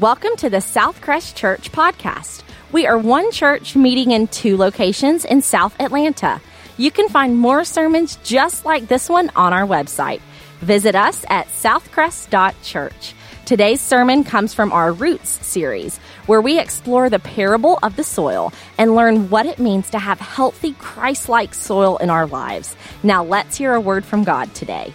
Welcome 0.00 0.36
to 0.36 0.48
the 0.48 0.62
Southcrest 0.62 1.34
Church 1.34 1.70
podcast. 1.72 2.42
We 2.72 2.86
are 2.86 2.96
one 2.96 3.30
church 3.32 3.76
meeting 3.76 4.12
in 4.12 4.28
two 4.28 4.56
locations 4.56 5.26
in 5.26 5.42
South 5.42 5.78
Atlanta. 5.78 6.40
You 6.78 6.90
can 6.90 7.10
find 7.10 7.36
more 7.36 7.64
sermons 7.64 8.16
just 8.24 8.64
like 8.64 8.88
this 8.88 9.10
one 9.10 9.30
on 9.36 9.52
our 9.52 9.66
website. 9.66 10.22
Visit 10.60 10.94
us 10.94 11.26
at 11.28 11.48
southcrest.church. 11.48 13.14
Today's 13.44 13.82
sermon 13.82 14.24
comes 14.24 14.54
from 14.54 14.72
our 14.72 14.90
Roots 14.90 15.46
series, 15.46 15.98
where 16.24 16.40
we 16.40 16.58
explore 16.58 17.10
the 17.10 17.18
parable 17.18 17.78
of 17.82 17.96
the 17.96 18.04
soil 18.04 18.54
and 18.78 18.94
learn 18.94 19.28
what 19.28 19.44
it 19.44 19.58
means 19.58 19.90
to 19.90 19.98
have 19.98 20.18
healthy, 20.18 20.72
Christ 20.78 21.28
like 21.28 21.52
soil 21.52 21.98
in 21.98 22.08
our 22.08 22.26
lives. 22.26 22.74
Now, 23.02 23.22
let's 23.22 23.58
hear 23.58 23.74
a 23.74 23.80
word 23.82 24.06
from 24.06 24.24
God 24.24 24.54
today. 24.54 24.94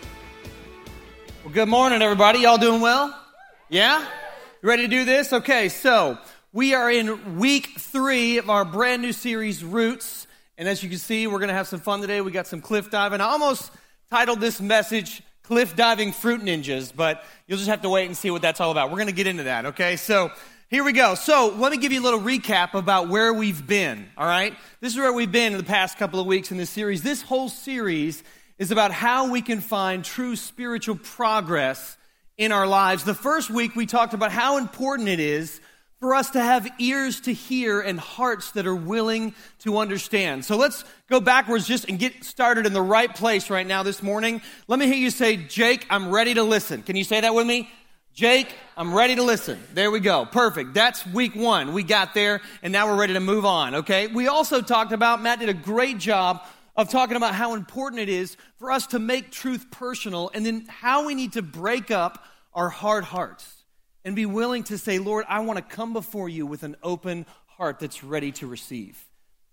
Well, 1.44 1.54
good 1.54 1.70
morning, 1.70 2.02
everybody. 2.02 2.40
Y'all 2.40 2.58
doing 2.58 2.82
well? 2.82 3.16
Yeah? 3.70 4.04
Ready 4.66 4.82
to 4.82 4.88
do 4.88 5.06
this? 5.06 5.32
Okay, 5.32 5.70
so 5.70 6.18
we 6.52 6.74
are 6.74 6.90
in 6.90 7.38
week 7.38 7.76
three 7.78 8.40
of 8.40 8.50
our 8.50 8.66
brand 8.66 9.04
new 9.04 9.14
series, 9.14 9.64
Roots. 9.64 10.26
And 10.58 10.68
as 10.68 10.82
you 10.82 10.90
can 10.90 10.98
see, 10.98 11.28
we're 11.28 11.38
going 11.38 11.50
to 11.50 11.54
have 11.54 11.68
some 11.68 11.80
fun 11.80 12.02
today. 12.02 12.20
We 12.20 12.32
got 12.32 12.48
some 12.48 12.62
cliff 12.62 12.90
diving. 12.90 13.22
I 13.22 13.26
almost 13.26 13.72
titled 14.10 14.42
this 14.42 14.60
message 14.60 15.22
cliff 15.44 15.76
diving 15.76 16.14
fruit 16.14 16.42
ninjas, 16.42 16.92
but 16.96 17.24
you'll 17.46 17.60
just 17.60 17.70
have 17.70 17.84
to 17.84 17.90
wait 17.90 18.08
and 18.08 18.18
see 18.18 18.32
what 18.32 18.42
that's 18.42 18.60
all 18.60 18.72
about. 18.72 18.90
We're 18.90 18.98
going 18.98 19.06
to 19.06 19.14
get 19.14 19.28
into 19.28 19.44
that, 19.44 19.68
okay? 19.68 19.98
So 19.98 20.32
here 20.68 20.84
we 20.84 20.94
go. 20.94 21.14
So 21.14 21.54
let 21.56 21.72
me 21.72 21.78
give 21.78 21.92
you 21.92 22.02
a 22.02 22.04
little 22.04 22.22
recap 22.22 22.74
about 22.74 23.08
where 23.08 23.32
we've 23.32 23.68
been, 23.68 24.08
all 24.18 24.26
right? 24.26 24.56
This 24.82 24.94
is 24.94 24.98
where 24.98 25.14
we've 25.14 25.32
been 25.32 25.52
in 25.52 25.60
the 25.60 25.64
past 25.64 26.00
couple 26.00 26.20
of 26.20 26.26
weeks 26.26 26.50
in 26.50 26.58
this 26.58 26.72
series. 26.72 27.04
This 27.04 27.22
whole 27.22 27.50
series 27.50 28.24
is 28.58 28.72
about 28.72 28.92
how 28.92 29.30
we 29.30 29.44
can 29.44 29.62
find 29.62 30.04
true 30.04 30.36
spiritual 30.36 30.96
progress 30.96 31.98
in 32.38 32.52
our 32.52 32.68
lives. 32.68 33.04
The 33.04 33.14
first 33.14 33.50
week 33.50 33.76
we 33.76 33.86
talked 33.86 34.14
about 34.14 34.32
how 34.32 34.58
important 34.58 35.10
it 35.10 35.20
is 35.20 35.62
for 36.00 36.14
us 36.14 36.32
to 36.32 36.42
have 36.42 36.68
ears 36.78 37.22
to 37.22 37.34
hear 37.34 37.80
and 37.80 38.00
hearts 38.00 38.52
that 38.52 38.68
are 38.68 38.76
willing 38.76 39.34
to 39.60 39.78
understand. 39.78 40.44
So 40.44 40.58
let's 40.58 40.84
go 41.10 41.22
backwards 41.22 41.66
just 41.66 41.88
and 41.88 41.98
get 41.98 42.24
started 42.24 42.66
in 42.66 42.74
the 42.74 42.82
right 42.82 43.14
place 43.14 43.50
right 43.50 43.66
now 43.66 43.84
this 43.84 44.04
morning. 44.04 44.42
Let 44.68 44.78
me 44.78 44.88
hear 44.88 44.96
you 44.96 45.10
say, 45.10 45.38
Jake, 45.38 45.86
I'm 45.90 46.12
ready 46.12 46.34
to 46.34 46.44
listen. 46.44 46.84
Can 46.84 46.96
you 46.96 47.06
say 47.06 47.22
that 47.22 47.34
with 47.34 47.48
me? 47.48 47.70
Jake, 48.14 48.54
I'm 48.78 48.94
ready 48.94 49.16
to 49.16 49.24
listen. 49.24 49.62
There 49.74 49.92
we 49.92 50.00
go. 50.00 50.26
Perfect. 50.26 50.74
That's 50.74 51.06
week 51.06 51.36
one. 51.36 51.74
We 51.74 51.84
got 51.84 52.14
there 52.14 52.42
and 52.62 52.72
now 52.72 52.88
we're 52.88 53.00
ready 53.00 53.14
to 53.14 53.20
move 53.20 53.46
on. 53.46 53.76
Okay. 53.76 54.08
We 54.08 54.28
also 54.28 54.62
talked 54.62 54.94
about, 54.94 55.22
Matt 55.22 55.40
did 55.40 55.50
a 55.50 55.54
great 55.54 55.98
job 55.98 56.42
of 56.76 56.90
talking 56.90 57.18
about 57.18 57.36
how 57.36 57.54
important 57.54 58.02
it 58.02 58.10
is 58.10 58.36
for 58.58 58.72
us 58.72 58.88
to 58.88 59.00
make 59.00 59.32
truth 59.32 59.72
personal 59.72 60.30
and 60.34 60.46
then 60.46 60.66
how 60.68 61.06
we 61.06 61.16
need 61.16 61.34
to 61.34 61.42
break 61.42 61.92
up 61.92 62.24
our 62.54 62.70
hard 62.70 63.04
hearts 63.04 63.64
and 64.04 64.16
be 64.16 64.26
willing 64.26 64.64
to 64.64 64.78
say, 64.78 65.00
Lord, 65.00 65.26
I 65.28 65.40
want 65.40 65.58
to 65.58 65.76
come 65.76 65.94
before 65.94 66.30
you 66.30 66.46
with 66.46 66.64
an 66.64 66.76
open 66.84 67.26
heart 67.46 67.80
that's 67.80 68.04
ready 68.04 68.32
to 68.34 68.48
receive. 68.48 69.04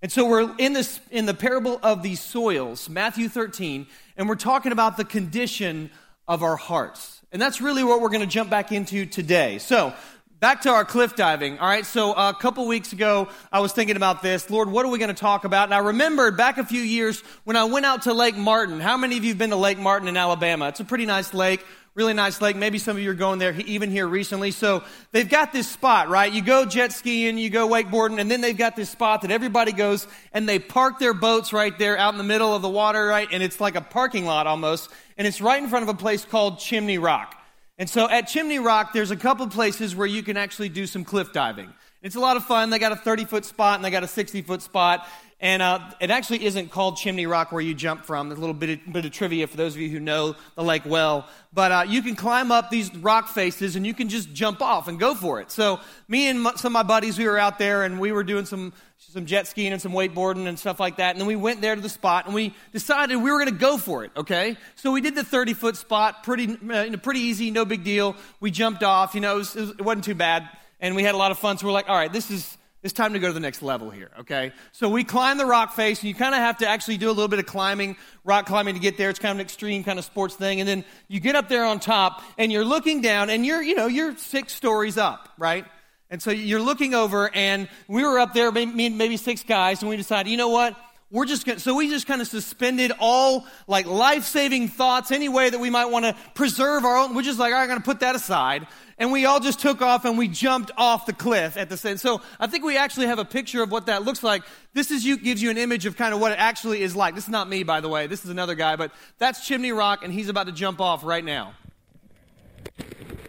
And 0.02 0.10
so 0.10 0.28
we're 0.28 0.54
in 0.58 0.72
this 0.72 0.98
in 1.10 1.26
the 1.26 1.34
parable 1.34 1.78
of 1.82 2.02
these 2.02 2.20
soils, 2.20 2.88
Matthew 2.88 3.28
13, 3.28 3.86
and 4.16 4.28
we're 4.28 4.34
talking 4.34 4.72
about 4.72 4.96
the 4.96 5.04
condition 5.04 5.90
of 6.26 6.42
our 6.42 6.56
hearts. 6.56 7.20
And 7.30 7.40
that's 7.40 7.60
really 7.60 7.84
what 7.84 8.00
we're 8.00 8.08
going 8.08 8.20
to 8.20 8.26
jump 8.26 8.50
back 8.50 8.72
into 8.72 9.06
today. 9.06 9.58
So, 9.58 9.94
back 10.42 10.62
to 10.62 10.70
our 10.70 10.84
cliff 10.84 11.14
diving. 11.14 11.56
All 11.60 11.68
right, 11.68 11.86
so 11.86 12.14
uh, 12.14 12.32
a 12.36 12.40
couple 12.40 12.66
weeks 12.66 12.92
ago, 12.92 13.28
I 13.52 13.60
was 13.60 13.72
thinking 13.72 13.94
about 13.94 14.22
this. 14.22 14.50
Lord, 14.50 14.68
what 14.68 14.84
are 14.84 14.90
we 14.90 14.98
going 14.98 15.06
to 15.06 15.14
talk 15.14 15.44
about? 15.44 15.68
And 15.68 15.74
I 15.74 15.78
remembered 15.78 16.36
back 16.36 16.58
a 16.58 16.66
few 16.66 16.80
years 16.80 17.20
when 17.44 17.54
I 17.54 17.62
went 17.62 17.86
out 17.86 18.02
to 18.02 18.12
Lake 18.12 18.36
Martin. 18.36 18.80
How 18.80 18.96
many 18.96 19.16
of 19.16 19.22
you 19.22 19.30
have 19.30 19.38
been 19.38 19.50
to 19.50 19.56
Lake 19.56 19.78
Martin 19.78 20.08
in 20.08 20.16
Alabama? 20.16 20.66
It's 20.66 20.80
a 20.80 20.84
pretty 20.84 21.06
nice 21.06 21.32
lake 21.32 21.64
really 21.94 22.14
nice 22.14 22.40
lake. 22.40 22.56
Maybe 22.56 22.78
some 22.78 22.96
of 22.96 23.02
you 23.02 23.10
are 23.10 23.14
going 23.14 23.38
there 23.38 23.52
even 23.66 23.90
here 23.90 24.06
recently. 24.06 24.50
So 24.50 24.82
they've 25.10 25.28
got 25.28 25.52
this 25.52 25.68
spot, 25.68 26.08
right? 26.08 26.32
You 26.32 26.40
go 26.40 26.64
jet 26.64 26.90
skiing, 26.90 27.36
you 27.36 27.50
go 27.50 27.68
wakeboarding, 27.68 28.18
and 28.18 28.30
then 28.30 28.40
they've 28.40 28.56
got 28.56 28.77
this 28.77 28.88
spot 28.88 29.20
that 29.20 29.30
everybody 29.30 29.72
goes 29.72 30.06
and 30.32 30.48
they 30.48 30.58
park 30.58 30.98
their 30.98 31.12
boats 31.12 31.52
right 31.52 31.78
there 31.78 31.98
out 31.98 32.14
in 32.14 32.16
the 32.16 32.24
middle 32.24 32.56
of 32.56 32.62
the 32.62 32.68
water, 32.70 33.06
right? 33.06 33.28
And 33.30 33.42
it's 33.42 33.61
like 33.61 33.74
a 33.74 33.83
parking 33.83 34.24
lot 34.24 34.46
almost. 34.46 34.88
And 35.18 35.27
it's 35.27 35.42
right 35.42 35.62
in 35.62 35.68
front 35.68 35.83
of 35.83 35.90
a 35.90 35.98
place 35.98 36.24
called 36.24 36.61
Chimney 36.61 36.96
Rock. 36.96 37.42
And 37.78 37.88
so 37.88 38.08
at 38.08 38.28
Chimney 38.28 38.58
Rock, 38.58 38.92
there's 38.92 39.10
a 39.10 39.16
couple 39.16 39.46
places 39.48 39.96
where 39.96 40.06
you 40.06 40.22
can 40.22 40.36
actually 40.36 40.68
do 40.68 40.86
some 40.86 41.05
cliff 41.05 41.33
diving. 41.33 41.72
It's 42.02 42.16
a 42.16 42.20
lot 42.20 42.36
of 42.36 42.44
fun. 42.44 42.70
They 42.70 42.78
got 42.78 42.92
a 42.92 42.96
30 42.96 43.24
foot 43.24 43.44
spot 43.44 43.77
and 43.77 43.84
they 43.84 43.90
got 43.90 44.02
a 44.02 44.08
60 44.08 44.42
foot 44.42 44.60
spot. 44.60 45.06
And 45.42 45.61
uh, 45.61 45.80
it 45.98 46.13
actually 46.13 46.45
isn't 46.45 46.70
called 46.70 46.98
Chimney 46.98 47.27
Rock 47.27 47.51
where 47.51 47.61
you 47.61 47.75
jump 47.75 48.05
from. 48.05 48.29
There's 48.29 48.39
a 48.39 48.41
little 48.41 48.55
bit 48.55 48.79
of, 48.86 48.92
bit 48.92 49.05
of 49.05 49.11
trivia 49.11 49.48
for 49.48 49.57
those 49.57 49.75
of 49.75 49.80
you 49.80 49.89
who 49.89 49.98
know 49.98 50.36
the 50.55 50.63
lake 50.63 50.85
well. 50.86 51.27
But 51.53 51.73
uh, 51.73 51.85
you 51.89 52.01
can 52.01 52.14
climb 52.14 52.53
up 52.53 52.70
these 52.70 52.95
rock 52.95 53.27
faces 53.27 53.75
and 53.75 53.85
you 53.85 53.92
can 53.92 54.08
just 54.08 54.33
jump 54.33 54.63
off 54.63 54.86
and 54.86 55.01
go 55.01 55.17
for 55.17 55.41
it. 55.41 55.51
So 55.51 55.80
me 56.07 56.29
and 56.29 56.47
some 56.57 56.70
of 56.70 56.73
my 56.73 56.85
buddies, 56.85 57.19
we 57.19 57.27
were 57.27 57.39
out 57.39 57.58
there 57.58 57.83
and 57.83 57.98
we 57.98 58.13
were 58.13 58.23
doing 58.23 58.45
some, 58.45 58.73
some 58.98 59.27
jet 59.27 59.48
skiing 59.48 59.73
and 59.73 59.83
some 59.83 59.91
wakeboarding 59.91 60.47
and 60.47 60.57
stuff 60.57 60.79
like 60.79 60.98
that. 60.98 61.11
And 61.11 61.20
then 61.20 61.27
we 61.27 61.35
went 61.35 61.61
there 61.61 61.74
to 61.74 61.80
the 61.80 61.89
spot 61.89 62.27
and 62.27 62.36
we 62.36 62.55
decided 62.70 63.17
we 63.17 63.33
were 63.33 63.39
going 63.39 63.51
to 63.51 63.59
go 63.59 63.79
for 63.79 64.05
it, 64.05 64.13
okay? 64.17 64.57
So 64.77 64.92
we 64.92 65.01
did 65.01 65.17
the 65.17 65.24
30 65.24 65.55
foot 65.55 65.77
spot, 65.77 66.23
pretty, 66.23 66.57
uh, 66.73 66.97
pretty 66.98 67.20
easy, 67.20 67.51
no 67.51 67.64
big 67.64 67.83
deal. 67.83 68.14
We 68.39 68.53
jumped 68.53 68.85
off, 68.85 69.17
you 69.17 69.20
know, 69.20 69.35
it, 69.35 69.39
was, 69.39 69.57
it 69.57 69.83
wasn't 69.83 70.05
too 70.05 70.14
bad. 70.14 70.48
And 70.79 70.95
we 70.95 71.03
had 71.03 71.17
a 71.17 71.19
lot 71.19 71.33
of 71.33 71.39
fun. 71.39 71.59
So 71.59 71.67
we're 71.67 71.73
like, 71.73 71.89
all 71.89 71.97
right, 71.97 72.13
this 72.13 72.30
is 72.30 72.57
it's 72.82 72.92
time 72.92 73.12
to 73.12 73.20
go 73.20 73.28
to 73.28 73.32
the 73.32 73.40
next 73.40 73.62
level 73.62 73.90
here, 73.90 74.10
okay? 74.20 74.52
So 74.72 74.88
we 74.88 75.04
climb 75.04 75.38
the 75.38 75.46
rock 75.46 75.74
face, 75.74 76.00
and 76.00 76.08
you 76.08 76.14
kind 76.14 76.34
of 76.34 76.40
have 76.40 76.58
to 76.58 76.66
actually 76.66 76.96
do 76.96 77.06
a 77.06 77.12
little 77.12 77.28
bit 77.28 77.38
of 77.38 77.46
climbing, 77.46 77.96
rock 78.24 78.46
climbing 78.46 78.74
to 78.74 78.80
get 78.80 78.98
there. 78.98 79.08
It's 79.08 79.20
kind 79.20 79.30
of 79.30 79.36
an 79.36 79.42
extreme 79.42 79.84
kind 79.84 80.00
of 80.00 80.04
sports 80.04 80.34
thing. 80.34 80.58
And 80.58 80.68
then 80.68 80.84
you 81.06 81.20
get 81.20 81.36
up 81.36 81.48
there 81.48 81.64
on 81.64 81.78
top, 81.78 82.22
and 82.38 82.50
you're 82.50 82.64
looking 82.64 83.00
down, 83.00 83.30
and 83.30 83.46
you're, 83.46 83.62
you 83.62 83.76
know, 83.76 83.86
you're 83.86 84.16
six 84.16 84.52
stories 84.52 84.98
up, 84.98 85.28
right? 85.38 85.64
And 86.10 86.20
so 86.20 86.32
you're 86.32 86.60
looking 86.60 86.92
over, 86.94 87.30
and 87.32 87.68
we 87.86 88.02
were 88.02 88.18
up 88.18 88.34
there, 88.34 88.50
maybe, 88.50 88.88
maybe 88.88 89.16
six 89.16 89.44
guys, 89.44 89.80
and 89.82 89.88
we 89.88 89.96
decided, 89.96 90.28
you 90.28 90.36
know 90.36 90.48
what? 90.48 90.76
we're 91.12 91.26
just 91.26 91.44
gonna, 91.44 91.60
so 91.60 91.74
we 91.74 91.88
just 91.90 92.06
kind 92.06 92.22
of 92.22 92.26
suspended 92.26 92.90
all 92.98 93.46
like 93.68 93.86
life-saving 93.86 94.68
thoughts 94.68 95.12
any 95.12 95.28
way 95.28 95.50
that 95.50 95.60
we 95.60 95.68
might 95.70 95.84
want 95.84 96.06
to 96.06 96.16
preserve 96.34 96.84
our 96.84 96.96
own 96.96 97.14
we're 97.14 97.22
just 97.22 97.38
like 97.38 97.52
all 97.52 97.58
right, 97.58 97.64
i'm 97.64 97.68
going 97.68 97.78
to 97.78 97.84
put 97.84 98.00
that 98.00 98.16
aside 98.16 98.66
and 99.02 99.11
we 99.11 99.27
all 99.27 99.40
just 99.40 99.58
took 99.58 99.83
off 99.83 100.05
and 100.05 100.17
we 100.17 100.29
jumped 100.29 100.70
off 100.79 101.07
the 101.07 101.13
cliff 101.13 101.57
at 101.57 101.68
the 101.68 101.77
same 101.77 101.96
so 101.96 102.23
i 102.39 102.46
think 102.46 102.64
we 102.64 102.77
actually 102.77 103.07
have 103.07 103.18
a 103.18 103.24
picture 103.24 103.63
of 103.63 103.70
what 103.70 103.86
that 103.86 104.05
looks 104.05 104.23
like 104.23 104.42
this 104.74 104.90
is 104.90 105.05
you 105.05 105.17
gives 105.17 105.42
you 105.42 105.51
an 105.51 105.58
image 105.58 105.86
of 105.86 105.96
kind 105.96 106.14
of 106.14 106.20
what 106.20 106.33
it 106.33 106.39
actually 106.39 106.83
is 106.83 106.95
like 106.95 107.14
this 107.14 107.24
is 107.24 107.30
not 107.30 107.48
me 107.48 107.64
by 107.64 107.80
the 107.80 107.89
way 107.89 108.07
this 108.07 108.24
is 108.24 108.30
another 108.30 108.55
guy 108.55 108.77
but 108.77 108.92
that's 109.18 109.46
chimney 109.46 109.73
rock 109.73 110.05
and 110.05 110.12
he's 110.12 110.29
about 110.29 110.46
to 110.46 110.52
jump 110.52 110.80
off 110.80 111.05
right 111.05 111.24
now 111.24 111.52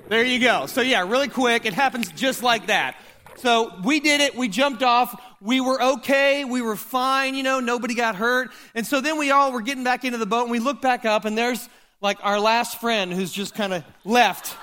there 0.09 0.23
you 0.23 0.39
go 0.39 0.67
so 0.67 0.81
yeah 0.81 1.01
really 1.01 1.28
quick 1.28 1.66
it 1.66 1.73
happens 1.73 2.12
just 2.12 2.44
like 2.44 2.67
that 2.67 2.95
so 3.38 3.73
we 3.83 4.00
did 4.00 4.22
it. 4.22 4.35
We 4.35 4.47
jumped 4.47 4.83
off. 4.83 5.19
We 5.41 5.59
were 5.59 5.81
okay. 5.81 6.45
We 6.45 6.62
were 6.62 6.75
fine. 6.75 7.35
You 7.35 7.44
know, 7.44 7.59
nobody 7.59 7.94
got 7.94 8.16
hurt. 8.16 8.51
And 8.75 8.85
so 8.85 9.01
then 9.01 9.17
we 9.17 9.31
all 9.31 9.51
were 9.51 9.62
getting 9.62 9.83
back 9.83 10.06
into 10.06 10.17
the 10.17 10.25
boat 10.25 10.44
and 10.44 10.51
we 10.51 10.59
look 10.59 10.81
back 10.81 11.03
up 11.03 11.25
and 11.25 11.38
there's 11.38 11.67
like 12.00 12.19
our 12.22 12.39
last 12.39 12.79
friend 12.79 13.12
who's 13.12 13.31
just 13.31 13.56
kind 13.56 13.73
of 13.73 13.83
left 14.06 14.56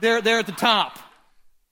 there, 0.00 0.20
there 0.20 0.38
at 0.38 0.46
the 0.46 0.52
top 0.52 0.98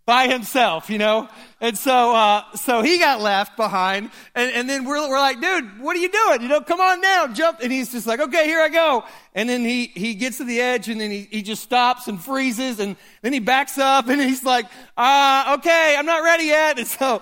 by 0.07 0.29
himself, 0.29 0.89
you 0.89 0.99
know? 0.99 1.29
And 1.61 1.77
so, 1.77 2.15
uh, 2.15 2.45
so 2.55 2.81
he 2.81 2.99
got 2.99 3.21
left 3.21 3.57
behind. 3.57 4.11
And, 4.37 4.53
and 4.53 4.71
then 4.71 4.85
we're, 4.85 5.09
we're 5.09 5.19
like, 5.19 5.41
dude, 5.41 5.81
what 5.81 5.97
are 5.97 5.99
you 5.99 6.11
doing? 6.11 6.43
You 6.43 6.49
know, 6.49 6.61
come 6.61 6.81
on 6.81 7.01
down, 7.01 7.35
jump. 7.35 7.59
And 7.61 7.73
he's 7.73 7.91
just 7.91 8.07
like, 8.07 8.21
okay, 8.21 8.47
here 8.47 8.61
I 8.61 8.69
go. 8.69 9.05
And 9.35 9.49
then 9.49 9.65
he, 9.65 9.87
he 9.87 10.15
gets 10.15 10.39
to 10.39 10.45
the 10.45 10.61
edge 10.61 10.89
and 10.89 11.01
then 11.01 11.11
he, 11.11 11.27
he 11.31 11.43
just 11.43 11.65
stops 11.65 12.07
and 12.07 12.23
freezes. 12.23 12.79
And 12.79 12.97
then 13.23 13.33
he 13.33 13.41
backs 13.41 13.79
up 13.79 14.09
and 14.09 14.21
he's 14.21 14.45
like, 14.45 14.67
uh, 14.97 15.57
okay, 15.59 15.97
I'm 15.99 16.07
not 16.07 16.23
ready 16.23 16.45
yet. 16.45 16.79
And 16.79 16.87
so, 16.87 17.21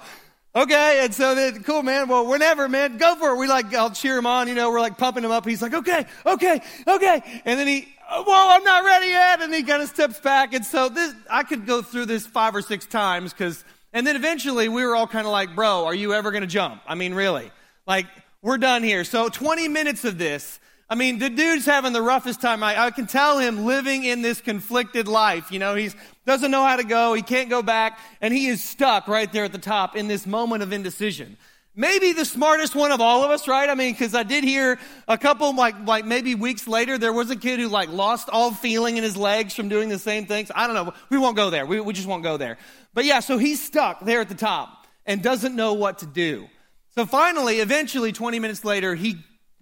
okay. 0.54 1.04
And 1.04 1.14
so 1.14 1.34
then, 1.34 1.62
cool, 1.62 1.82
man. 1.82 2.08
Well, 2.08 2.26
whenever, 2.26 2.68
man, 2.68 2.98
go 2.98 3.16
for 3.16 3.30
it. 3.30 3.38
We 3.38 3.46
like, 3.46 3.72
I'll 3.74 3.92
cheer 3.92 4.18
him 4.18 4.26
on, 4.26 4.46
you 4.46 4.54
know, 4.54 4.70
we're 4.70 4.80
like 4.80 4.98
pumping 4.98 5.24
him 5.24 5.30
up. 5.30 5.46
He's 5.46 5.62
like, 5.62 5.72
okay, 5.72 6.04
okay, 6.26 6.60
okay. 6.86 7.42
And 7.46 7.58
then 7.58 7.66
he, 7.66 7.93
Uh, 8.08 8.22
well, 8.26 8.48
I'm 8.50 8.64
not 8.64 8.84
ready 8.84 9.08
yet. 9.08 9.40
And 9.40 9.52
he 9.54 9.62
kind 9.62 9.82
of 9.82 9.88
steps 9.88 10.20
back. 10.20 10.54
And 10.54 10.64
so 10.64 10.88
this, 10.88 11.14
I 11.30 11.42
could 11.42 11.66
go 11.66 11.82
through 11.82 12.06
this 12.06 12.26
five 12.26 12.54
or 12.54 12.62
six 12.62 12.86
times 12.86 13.32
because, 13.32 13.64
and 13.92 14.06
then 14.06 14.16
eventually 14.16 14.68
we 14.68 14.84
were 14.84 14.94
all 14.94 15.06
kind 15.06 15.26
of 15.26 15.32
like, 15.32 15.54
bro, 15.54 15.84
are 15.86 15.94
you 15.94 16.12
ever 16.12 16.30
going 16.30 16.42
to 16.42 16.46
jump? 16.46 16.82
I 16.86 16.94
mean, 16.94 17.14
really? 17.14 17.50
Like, 17.86 18.06
we're 18.42 18.58
done 18.58 18.82
here. 18.82 19.04
So 19.04 19.28
20 19.28 19.68
minutes 19.68 20.04
of 20.04 20.18
this. 20.18 20.60
I 20.90 20.96
mean, 20.96 21.18
the 21.18 21.30
dude's 21.30 21.64
having 21.64 21.94
the 21.94 22.02
roughest 22.02 22.42
time. 22.42 22.62
I, 22.62 22.78
I 22.78 22.90
can 22.90 23.06
tell 23.06 23.38
him 23.38 23.64
living 23.64 24.04
in 24.04 24.20
this 24.20 24.42
conflicted 24.42 25.08
life. 25.08 25.50
You 25.50 25.58
know, 25.58 25.74
he 25.74 25.90
doesn't 26.26 26.50
know 26.50 26.62
how 26.62 26.76
to 26.76 26.84
go. 26.84 27.14
He 27.14 27.22
can't 27.22 27.48
go 27.48 27.62
back. 27.62 27.98
And 28.20 28.34
he 28.34 28.48
is 28.48 28.62
stuck 28.62 29.08
right 29.08 29.32
there 29.32 29.44
at 29.44 29.52
the 29.52 29.58
top 29.58 29.96
in 29.96 30.08
this 30.08 30.26
moment 30.26 30.62
of 30.62 30.72
indecision 30.72 31.38
maybe 31.74 32.12
the 32.12 32.24
smartest 32.24 32.74
one 32.74 32.92
of 32.92 33.00
all 33.00 33.24
of 33.24 33.30
us, 33.30 33.48
right? 33.48 33.68
I 33.68 33.74
mean, 33.74 33.92
because 33.92 34.14
I 34.14 34.22
did 34.22 34.44
hear 34.44 34.78
a 35.08 35.18
couple, 35.18 35.54
like, 35.54 35.86
like 35.86 36.04
maybe 36.04 36.34
weeks 36.34 36.66
later, 36.66 36.98
there 36.98 37.12
was 37.12 37.30
a 37.30 37.36
kid 37.36 37.60
who 37.60 37.68
like 37.68 37.88
lost 37.88 38.28
all 38.28 38.52
feeling 38.52 38.96
in 38.96 39.02
his 39.02 39.16
legs 39.16 39.54
from 39.54 39.68
doing 39.68 39.88
the 39.88 39.98
same 39.98 40.26
things. 40.26 40.50
I 40.54 40.66
don't 40.66 40.74
know. 40.74 40.94
We 41.10 41.18
won't 41.18 41.36
go 41.36 41.50
there. 41.50 41.66
We, 41.66 41.80
we 41.80 41.92
just 41.92 42.08
won't 42.08 42.22
go 42.22 42.36
there. 42.36 42.58
But 42.92 43.04
yeah, 43.04 43.20
so 43.20 43.38
he's 43.38 43.62
stuck 43.62 44.00
there 44.04 44.20
at 44.20 44.28
the 44.28 44.34
top 44.34 44.86
and 45.06 45.22
doesn't 45.22 45.54
know 45.54 45.74
what 45.74 45.98
to 45.98 46.06
do. 46.06 46.48
So 46.94 47.06
finally, 47.06 47.58
eventually, 47.58 48.12
20 48.12 48.38
minutes 48.38 48.64
later, 48.64 48.94
he 48.94 49.16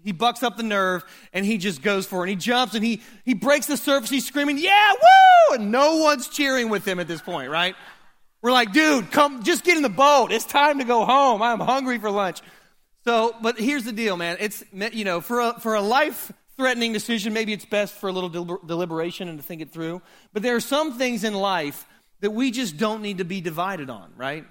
he 0.05 0.13
bucks 0.13 0.43
up 0.43 0.57
the 0.57 0.63
nerve 0.63 1.05
and 1.33 1.47
he 1.47 1.59
just 1.59 1.81
goes 1.81 2.07
for 2.07 2.19
it. 2.19 2.23
And 2.23 2.31
he 2.31 2.37
jumps 2.37 2.75
and 2.75 2.85
he, 2.85 3.03
he 3.25 3.35
breaks 3.35 3.67
the 3.67 3.77
surface. 3.77 4.11
He's 4.11 4.27
screaming, 4.27 4.59
Yeah, 4.59 4.93
woo! 4.93 5.55
And 5.55 5.71
no 5.71 5.99
one's 5.99 6.29
cheering 6.29 6.69
with 6.69 6.85
him 6.85 6.99
at 6.99 7.07
this 7.07 7.23
point, 7.23 7.51
right? 7.51 7.77
We're 8.43 8.53
like, 8.53 8.73
dude, 8.73 9.13
come, 9.13 9.45
just 9.45 9.65
get 9.65 9.77
in 9.77 9.85
the 9.85 9.89
boat. 9.89 10.33
It's 10.33 10.45
time 10.45 10.79
to 10.81 10.85
go 10.85 11.05
home. 11.05 11.41
I'm 11.41 11.61
hungry 11.61 11.99
for 11.99 12.11
lunch. 12.11 12.41
So, 13.05 13.35
but 13.41 13.59
here's 13.59 13.85
the 13.85 13.93
deal, 13.93 14.17
man. 14.17 14.37
It's, 14.41 14.65
you 14.73 15.05
know, 15.05 15.21
for 15.21 15.41
a, 15.41 15.61
for 15.61 15.75
a 15.75 15.81
life 15.81 16.33
threatening 16.57 16.93
decision, 16.93 17.33
maybe 17.33 17.53
it's 17.53 17.65
best 17.65 17.95
for 17.95 18.09
a 18.09 18.13
little 18.13 18.29
deliberation 18.29 19.29
and 19.29 19.39
to 19.39 19.45
think 19.45 19.63
it 19.63 19.71
through. 19.71 20.03
But 20.33 20.43
there 20.43 20.57
are 20.57 20.61
some 20.61 20.99
things 20.99 21.25
in 21.25 21.35
life 21.35 21.87
that 22.21 22.33
we 22.33 22.51
just 22.51 22.77
don't 22.77 23.01
need 23.01 23.19
to 23.19 23.25
be 23.25 23.41
divided 23.41 23.91
on, 23.91 24.13
right? 24.17 24.45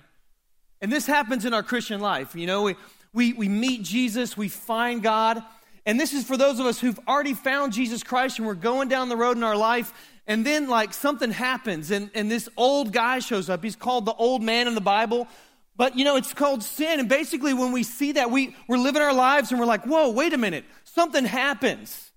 And 0.82 0.92
this 0.92 1.06
happens 1.06 1.46
in 1.46 1.54
our 1.54 1.64
Christian 1.64 2.02
life. 2.02 2.36
You 2.36 2.48
know, 2.48 2.64
we, 2.64 2.76
we, 3.14 3.34
we 3.34 3.50
meet 3.50 3.84
Jesus, 3.84 4.36
we 4.36 4.50
find 4.50 5.04
God. 5.04 5.44
And 5.86 6.00
this 6.00 6.14
is 6.14 6.24
for 6.26 6.38
those 6.38 6.60
of 6.60 6.66
us 6.66 6.80
who've 6.80 7.00
already 7.08 7.34
found 7.34 7.74
Jesus 7.74 8.04
Christ 8.04 8.38
and 8.38 8.48
we're 8.48 8.54
going 8.54 8.88
down 8.88 9.10
the 9.10 9.18
road 9.18 9.38
in 9.38 9.44
our 9.44 9.56
life. 9.56 9.94
And 10.31 10.45
then, 10.45 10.69
like, 10.69 10.94
something 10.94 11.30
happens, 11.30 11.92
and, 11.92 12.10
and 12.16 12.31
this 12.31 12.48
old 12.56 12.94
guy 12.94 13.19
shows 13.19 13.50
up. 13.50 13.62
He's 13.62 13.75
called 13.75 14.06
the 14.06 14.13
old 14.13 14.42
man 14.42 14.66
in 14.66 14.75
the 14.75 14.80
Bible. 14.80 15.28
But, 15.75 15.98
you 15.98 16.06
know, 16.06 16.16
it's 16.16 16.33
called 16.33 16.63
sin. 16.63 17.01
And 17.01 17.10
basically, 17.10 17.54
when 17.54 17.74
we 17.74 17.83
see 17.83 18.13
that, 18.13 18.31
we, 18.31 18.56
we're 18.66 18.78
living 18.78 19.01
our 19.01 19.13
lives 19.13 19.51
and 19.51 19.60
we're 19.60 19.66
like, 19.66 19.86
whoa, 19.86 20.12
wait 20.12 20.31
a 20.31 20.38
minute. 20.38 20.63
Something 20.86 21.25
happens. 21.25 22.12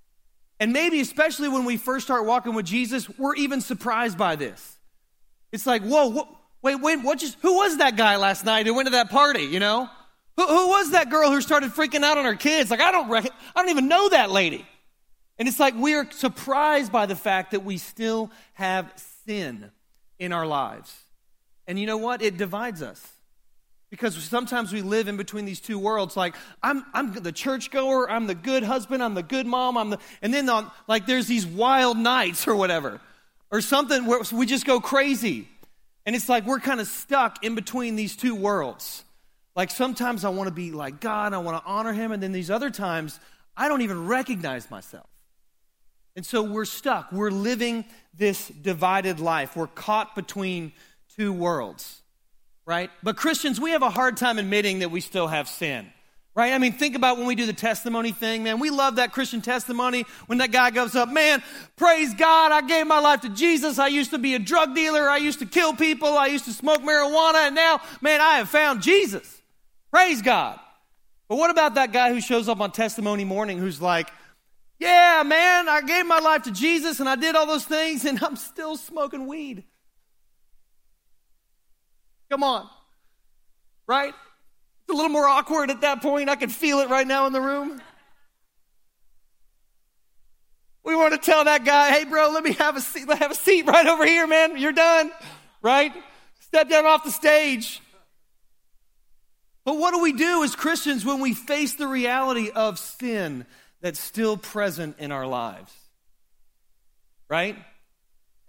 And 0.61 0.73
maybe, 0.73 1.01
especially 1.01 1.49
when 1.49 1.65
we 1.65 1.77
first 1.77 2.07
start 2.07 2.25
walking 2.25 2.55
with 2.55 2.67
Jesus, 2.67 3.09
we're 3.19 3.35
even 3.35 3.61
surprised 3.61 4.17
by 4.17 4.37
this. 4.37 4.79
It's 5.51 5.67
like, 5.67 5.83
whoa, 5.83 6.07
whoa 6.07 6.29
wait, 6.63 6.77
wait, 6.77 7.03
what 7.03 7.19
just, 7.19 7.37
who 7.43 7.57
was 7.57 7.79
that 7.79 7.97
guy 7.97 8.15
last 8.15 8.45
night 8.45 8.67
who 8.67 8.75
went 8.75 8.87
to 8.87 8.93
that 8.93 9.11
party, 9.11 9.43
you 9.43 9.59
know? 9.59 9.91
Who, 10.37 10.47
who 10.47 10.69
was 10.69 10.93
that 10.93 11.11
girl 11.11 11.33
who 11.33 11.41
started 11.41 11.73
freaking 11.73 12.05
out 12.05 12.17
on 12.17 12.25
her 12.25 12.37
kids? 12.37 12.71
Like, 12.71 12.81
I 12.81 12.93
don't, 12.93 13.09
rec- 13.09 13.33
I 13.57 13.61
don't 13.61 13.71
even 13.71 13.89
know 13.89 14.09
that 14.09 14.31
lady. 14.31 14.65
And 15.39 15.49
it's 15.49 15.59
like 15.59 15.75
we 15.75 15.95
are 15.95 16.09
surprised 16.11 16.93
by 16.93 17.07
the 17.07 17.17
fact 17.17 17.51
that 17.53 17.65
we 17.65 17.79
still 17.79 18.31
have 18.55 18.93
sin 19.27 19.71
in 20.19 20.33
our 20.33 20.47
lives. 20.47 20.95
And 21.67 21.79
you 21.79 21.87
know 21.87 21.97
what? 21.97 22.23
It 22.23 22.37
divides 22.37 22.83
us. 22.83 23.05
Because 23.91 24.17
sometimes 24.17 24.73
we 24.73 24.83
live 24.83 25.07
in 25.07 25.17
between 25.17 25.45
these 25.45 25.61
two 25.61 25.79
worlds. 25.79 26.17
Like, 26.17 26.35
I'm, 26.63 26.85
I'm 26.93 27.13
the 27.13 27.31
churchgoer, 27.31 28.11
I'm 28.11 28.27
the 28.27 28.35
good 28.35 28.65
husband, 28.65 29.03
I'm 29.03 29.15
the 29.15 29.23
good 29.23 29.47
mom, 29.47 29.79
I'm 29.79 29.91
the, 29.91 29.99
and 30.21 30.35
then 30.35 30.49
on, 30.49 30.71
like 30.89 31.07
there's 31.07 31.29
these 31.29 31.47
wild 31.47 31.97
nights 31.97 32.49
or 32.49 32.57
whatever. 32.57 33.01
Or 33.53 33.61
something 33.61 34.07
where 34.07 34.21
we 34.33 34.47
just 34.47 34.67
go 34.67 34.81
crazy. 34.81 35.49
And 36.07 36.17
it's 36.17 36.29
like 36.29 36.45
we're 36.45 36.61
kind 36.61 36.81
of 36.81 36.89
stuck 36.89 37.45
in 37.45 37.55
between 37.55 37.95
these 37.95 38.17
two 38.17 38.35
worlds. 38.35 39.05
Like 39.55 39.71
sometimes 39.71 40.25
I 40.25 40.31
want 40.31 40.49
to 40.49 40.55
be 40.55 40.73
like 40.73 41.01
God, 41.01 41.33
I 41.33 41.39
want 41.39 41.63
to 41.63 41.69
honor 41.69 41.93
him, 41.93 42.11
and 42.11 42.23
then 42.23 42.33
these 42.33 42.51
other 42.51 42.71
times 42.71 43.21
I 43.57 43.69
don't 43.69 43.83
even 43.83 44.07
recognize 44.07 44.71
myself. 44.71 45.07
And 46.17 46.25
so 46.25 46.43
we're 46.43 46.65
stuck. 46.65 47.11
We're 47.13 47.31
living 47.31 47.85
this 48.17 48.49
divided 48.49 49.21
life. 49.21 49.57
We're 49.57 49.67
caught 49.67 50.15
between 50.15 50.73
two 51.17 51.33
worlds, 51.33 52.03
right? 52.67 52.91
But 53.03 53.17
Christians, 53.17 53.61
we 53.61 53.73
have 53.73 53.83
a 53.83 53.91
hard 53.91 54.17
time 54.17 54.39
admitting 54.39 54.81
that 54.81 54.91
we 54.91 55.01
still 55.01 55.27
have 55.27 55.49
sin. 55.49 55.91
Right? 56.37 56.53
I 56.53 56.59
mean, 56.59 56.73
think 56.73 56.97
about 56.97 57.17
when 57.17 57.29
we 57.29 57.37
do 57.37 57.47
the 57.47 57.53
testimony 57.53 58.11
thing, 58.11 58.43
man. 58.43 58.59
We 58.59 58.71
love 58.71 58.97
that 58.97 59.13
Christian 59.13 59.41
testimony 59.41 60.05
when 60.27 60.39
that 60.39 60.51
guy 60.51 60.71
goes 60.73 60.97
up, 60.97 61.09
man, 61.09 61.45
praise 61.77 62.13
God, 62.13 62.51
I 62.51 62.63
gave 62.63 62.89
my 62.89 62.99
life 62.99 63.21
to 63.21 63.29
Jesus. 63.29 63.79
I 63.79 63.87
used 63.87 64.11
to 64.11 64.19
be 64.19 64.35
a 64.35 64.41
drug 64.41 64.75
dealer. 64.75 65.09
I 65.09 65.19
used 65.19 65.39
to 65.39 65.47
kill 65.47 65.75
people. 65.75 66.09
I 66.09 66.27
used 66.27 66.47
to 66.47 66.53
smoke 66.53 66.81
marijuana. 66.81 67.47
And 67.47 67.55
now, 67.55 67.81
man, 68.01 68.21
I 68.21 68.39
have 68.39 68.49
found 68.49 68.83
Jesus. 68.83 69.43
Praise 69.93 70.23
God. 70.23 70.59
But 71.29 71.37
what 71.37 71.51
about 71.51 71.77
that 71.77 71.93
guy 71.93 72.13
who 72.13 72.21
shows 72.21 72.49
up 72.49 72.61
on 72.61 72.73
testimony 72.73 73.25
morning 73.25 73.59
who's 73.59 73.81
like, 73.81 74.11
yeah, 74.79 75.23
man, 75.25 75.69
I 75.69 75.81
gave 75.83 76.07
my 76.07 76.19
life 76.19 76.43
to 76.43 76.51
Jesus 76.51 77.01
and 77.01 77.09
I 77.09 77.17
did 77.17 77.37
all 77.37 77.47
those 77.47 77.65
things 77.65 78.05
and 78.05 78.23
I'm 78.23 78.37
still 78.37 78.77
smoking 78.77 79.27
weed. 79.27 79.65
Come 82.31 82.43
on. 82.43 82.69
Right? 83.87 84.13
It's 84.13 84.93
a 84.93 84.97
little 84.97 85.11
more 85.11 85.27
awkward 85.27 85.71
at 85.71 85.83
that 85.83 86.03
point. 86.03 86.29
I 86.29 86.37
can 86.37 86.51
feel 86.51 86.81
it 86.81 86.89
right 86.89 87.07
now 87.07 87.27
in 87.27 87.33
the 87.33 87.41
room. 87.41 87.81
We 90.85 90.95
want 90.95 91.15
to 91.15 91.19
tell 91.19 91.45
that 91.45 91.65
guy, 91.65 91.91
hey, 91.91 92.05
bro, 92.05 92.31
let 92.31 92.45
me 92.45 92.53
have 92.55 92.77
a 92.77 92.81
seat, 92.81 93.09
let 93.09 93.19
have 93.21 93.31
a 93.31 93.37
seat 93.37 93.67
right 93.67 93.87
over 93.87 94.05
here, 94.05 94.27
man. 94.27 94.59
You're 94.59 94.73
done, 94.73 95.11
right? 95.63 95.93
Step 96.41 96.69
down 96.69 96.85
off 96.85 97.05
the 97.05 97.11
stage. 97.11 97.81
But 99.65 99.79
what 99.79 99.93
do 99.93 100.01
we 100.01 100.13
do 100.13 100.45
as 100.45 100.55
Christians 100.55 101.05
when 101.07 101.21
we 101.21 101.33
face 101.33 101.75
the 101.75 101.87
reality 101.87 102.51
of 102.51 102.79
sin 102.79 103.47
that's 103.85 104.01
still 104.01 104.39
present 104.39 104.97
in 104.99 105.13
our 105.13 105.27
lives? 105.27 105.71
Right? 107.29 107.55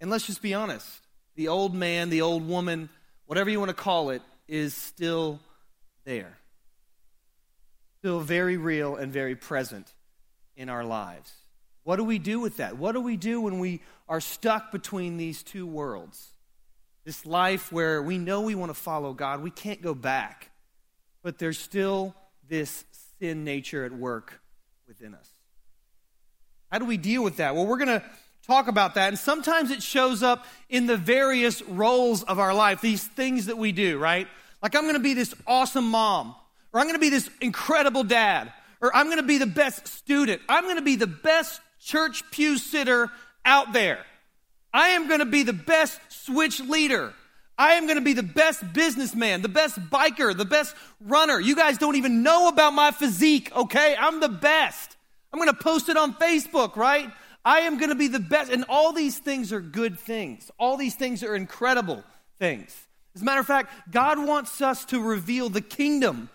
And 0.00 0.08
let's 0.08 0.26
just 0.26 0.40
be 0.40 0.54
honest 0.54 0.88
the 1.34 1.48
old 1.48 1.74
man, 1.74 2.08
the 2.08 2.22
old 2.22 2.48
woman, 2.48 2.88
whatever 3.26 3.50
you 3.50 3.58
want 3.58 3.68
to 3.68 3.74
call 3.74 4.08
it, 4.08 4.22
is 4.48 4.72
still 4.72 5.38
there. 6.06 6.38
Still 7.98 8.20
very 8.20 8.56
real 8.56 8.96
and 8.96 9.12
very 9.12 9.36
present 9.36 9.92
in 10.56 10.70
our 10.70 10.84
lives. 10.84 11.30
What 11.84 11.96
do 11.96 12.04
we 12.04 12.18
do 12.18 12.40
with 12.40 12.56
that? 12.56 12.78
What 12.78 12.92
do 12.92 13.02
we 13.02 13.18
do 13.18 13.42
when 13.42 13.58
we 13.58 13.82
are 14.08 14.22
stuck 14.22 14.72
between 14.72 15.18
these 15.18 15.42
two 15.42 15.66
worlds? 15.66 16.28
This 17.04 17.26
life 17.26 17.70
where 17.70 18.02
we 18.02 18.16
know 18.16 18.40
we 18.40 18.54
want 18.54 18.70
to 18.70 18.74
follow 18.74 19.12
God, 19.12 19.42
we 19.42 19.50
can't 19.50 19.82
go 19.82 19.92
back, 19.92 20.50
but 21.22 21.38
there's 21.38 21.58
still 21.58 22.14
this 22.48 22.86
sin 23.18 23.44
nature 23.44 23.84
at 23.84 23.92
work 23.92 24.40
within 24.86 25.14
us. 25.14 25.30
How 26.70 26.78
do 26.78 26.84
we 26.84 26.96
deal 26.96 27.22
with 27.22 27.36
that? 27.36 27.54
Well, 27.54 27.66
we're 27.66 27.78
going 27.78 28.00
to 28.00 28.02
talk 28.46 28.68
about 28.68 28.94
that. 28.94 29.08
And 29.08 29.18
sometimes 29.18 29.70
it 29.70 29.82
shows 29.82 30.22
up 30.22 30.46
in 30.68 30.86
the 30.86 30.96
various 30.96 31.62
roles 31.62 32.22
of 32.22 32.38
our 32.38 32.54
life, 32.54 32.80
these 32.80 33.04
things 33.04 33.46
that 33.46 33.58
we 33.58 33.72
do, 33.72 33.98
right? 33.98 34.28
Like, 34.62 34.74
I'm 34.74 34.82
going 34.82 34.94
to 34.94 35.00
be 35.00 35.14
this 35.14 35.34
awesome 35.46 35.88
mom, 35.88 36.34
or 36.72 36.80
I'm 36.80 36.86
going 36.86 36.96
to 36.96 37.00
be 37.00 37.10
this 37.10 37.28
incredible 37.40 38.04
dad, 38.04 38.52
or 38.80 38.94
I'm 38.94 39.06
going 39.06 39.18
to 39.18 39.22
be 39.22 39.38
the 39.38 39.46
best 39.46 39.88
student. 39.88 40.42
I'm 40.48 40.64
going 40.64 40.76
to 40.76 40.82
be 40.82 40.96
the 40.96 41.06
best 41.06 41.60
church 41.80 42.28
pew 42.30 42.58
sitter 42.58 43.10
out 43.44 43.72
there. 43.72 44.04
I 44.72 44.88
am 44.88 45.08
going 45.08 45.20
to 45.20 45.26
be 45.26 45.42
the 45.42 45.52
best 45.52 46.00
switch 46.08 46.60
leader. 46.60 47.12
I 47.58 47.74
am 47.74 47.86
going 47.86 47.96
to 47.96 48.04
be 48.04 48.12
the 48.12 48.22
best 48.22 48.72
businessman, 48.72 49.40
the 49.40 49.48
best 49.48 49.78
biker, 49.90 50.36
the 50.36 50.44
best 50.44 50.74
runner. 51.00 51.40
You 51.40 51.56
guys 51.56 51.78
don't 51.78 51.96
even 51.96 52.22
know 52.22 52.48
about 52.48 52.74
my 52.74 52.90
physique, 52.90 53.50
okay? 53.56 53.96
I'm 53.98 54.20
the 54.20 54.28
best. 54.28 54.96
I'm 55.32 55.38
going 55.38 55.50
to 55.50 55.62
post 55.62 55.88
it 55.88 55.96
on 55.96 56.14
Facebook, 56.14 56.76
right? 56.76 57.10
I 57.44 57.60
am 57.60 57.78
going 57.78 57.88
to 57.88 57.94
be 57.94 58.08
the 58.08 58.20
best. 58.20 58.50
And 58.52 58.64
all 58.68 58.92
these 58.92 59.18
things 59.18 59.52
are 59.52 59.60
good 59.60 59.98
things. 59.98 60.50
All 60.58 60.76
these 60.76 60.94
things 60.96 61.22
are 61.22 61.34
incredible 61.34 62.04
things. 62.38 62.76
As 63.14 63.22
a 63.22 63.24
matter 63.24 63.40
of 63.40 63.46
fact, 63.46 63.72
God 63.90 64.18
wants 64.18 64.60
us 64.60 64.84
to 64.86 65.00
reveal 65.00 65.48
the 65.48 65.62
kingdom 65.62 66.28